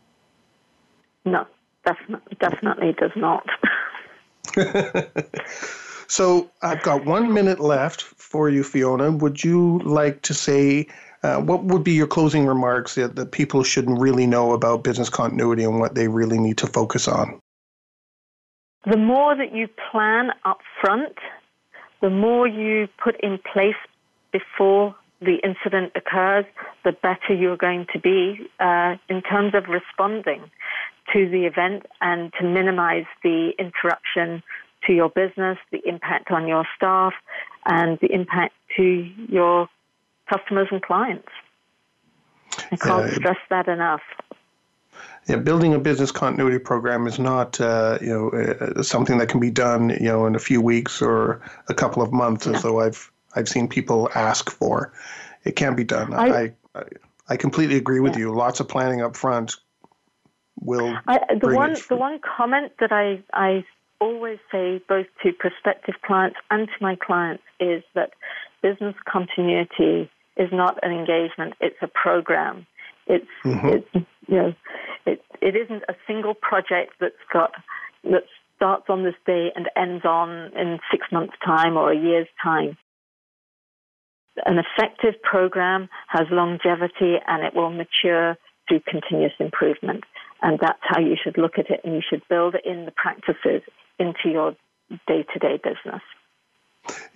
[1.25, 1.47] No,
[1.87, 3.47] definitely, definitely does not.
[6.09, 9.11] so I've got one minute left for you, Fiona.
[9.11, 10.87] Would you like to say
[11.23, 15.09] uh, what would be your closing remarks that, that people shouldn't really know about business
[15.09, 17.39] continuity and what they really need to focus on?
[18.87, 21.17] The more that you plan up front,
[22.03, 23.77] the more you put in place
[24.33, 24.95] before
[25.25, 26.45] the incident occurs,
[26.85, 30.51] the better you're going to be uh, in terms of responding
[31.13, 34.43] to the event and to minimize the interruption
[34.87, 37.13] to your business, the impact on your staff,
[37.65, 38.83] and the impact to
[39.29, 39.69] your
[40.29, 41.29] customers and clients.
[42.71, 44.03] I can't uh, stress that enough.
[45.27, 49.41] Yeah, building a business continuity program is not, uh, you know, uh, something that can
[49.41, 52.81] be done, you know, in a few weeks or a couple of months, as though
[52.81, 54.93] I've I've seen people ask for.
[55.45, 56.15] It can be done.
[56.15, 56.83] I I,
[57.29, 58.21] I completely agree with yeah.
[58.21, 58.35] you.
[58.35, 59.57] Lots of planning up front
[60.61, 60.99] will.
[61.07, 63.65] I, the one the one comment that I I
[64.01, 68.11] always say both to prospective clients and to my clients is that
[68.63, 72.67] business continuity is not an engagement; it's a program.
[73.07, 73.69] It's, mm-hmm.
[73.69, 74.55] it's you know,
[75.05, 77.53] it, it isn't a single project that's got
[78.05, 78.25] that
[78.57, 82.77] starts on this day and ends on in six months' time or a year's time.
[84.47, 88.37] An effective program has longevity and it will mature
[88.69, 90.05] through continuous improvement.
[90.43, 93.63] And that's how you should look at it, and you should build in the practices
[93.99, 94.57] into your
[95.07, 96.03] day to day business.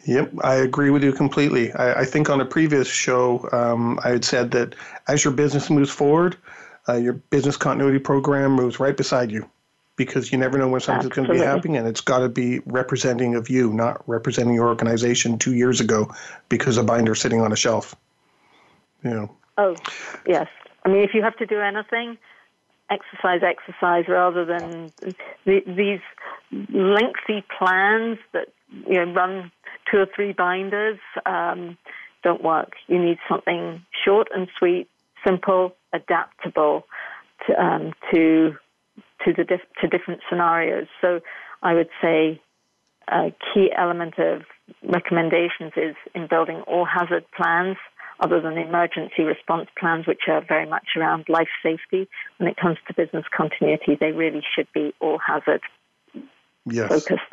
[0.06, 1.72] Yep, I agree with you completely.
[1.72, 4.74] I, I think on a previous show, um, I had said that
[5.08, 6.36] as your business moves forward,
[6.88, 9.48] uh, your business continuity program moves right beside you
[9.98, 12.60] because you never know when something's going to be happening and it's got to be
[12.60, 16.10] representing of you, not representing your organization two years ago
[16.48, 17.94] because a binder's sitting on a shelf.
[19.02, 19.36] You know.
[19.58, 19.76] Oh,
[20.26, 20.46] yes.
[20.84, 22.16] I mean, if you have to do anything,
[22.88, 24.92] exercise, exercise rather than
[25.44, 26.00] the, these
[26.72, 28.48] lengthy plans that
[28.86, 29.50] you know run
[29.90, 31.76] two or three binders um,
[32.22, 32.74] don't work.
[32.86, 34.88] You need something short and sweet,
[35.24, 36.86] simple, adaptable
[37.46, 38.56] to um, to
[39.24, 40.86] to the diff- to different scenarios.
[41.00, 41.20] So
[41.62, 42.40] I would say
[43.08, 44.42] a key element of
[44.82, 47.76] recommendations is in building all hazard plans
[48.20, 52.08] other than emergency response plans, which are very much around life safety.
[52.38, 55.60] When it comes to business continuity, they really should be all hazard
[56.66, 56.88] yes.
[56.88, 57.32] focused.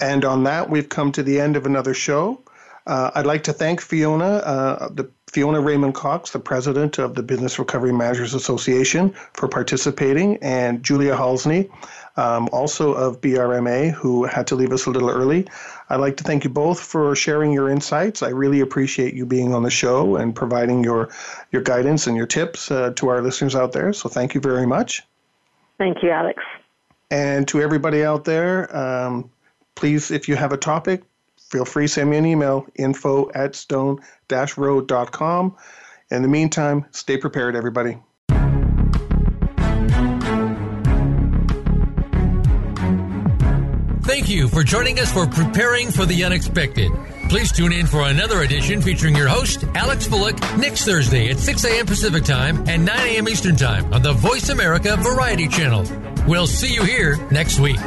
[0.00, 2.40] And on that, we've come to the end of another show.
[2.86, 7.22] Uh, I'd like to thank Fiona, uh, the Fiona Raymond Cox, the president of the
[7.22, 11.68] Business Recovery Managers Association, for participating, and Julia Halsney,
[12.16, 15.46] um, also of BRMA, who had to leave us a little early.
[15.88, 18.22] I'd like to thank you both for sharing your insights.
[18.22, 21.10] I really appreciate you being on the show and providing your
[21.50, 23.92] your guidance and your tips uh, to our listeners out there.
[23.92, 25.02] So thank you very much.
[25.76, 26.42] Thank you, Alex.
[27.10, 29.30] And to everybody out there, um,
[29.74, 31.02] please, if you have a topic,
[31.50, 35.56] feel free to send me an email info at stone-road.com
[36.10, 37.98] in the meantime stay prepared everybody.
[44.02, 46.92] Thank you for joining us for preparing for the unexpected.
[47.28, 51.64] Please tune in for another edition featuring your host alex fullick next thursday at 6
[51.64, 55.84] a.m pacific time and 9 a.m eastern time on the voice america variety channel.
[56.26, 57.80] We'll see you here next week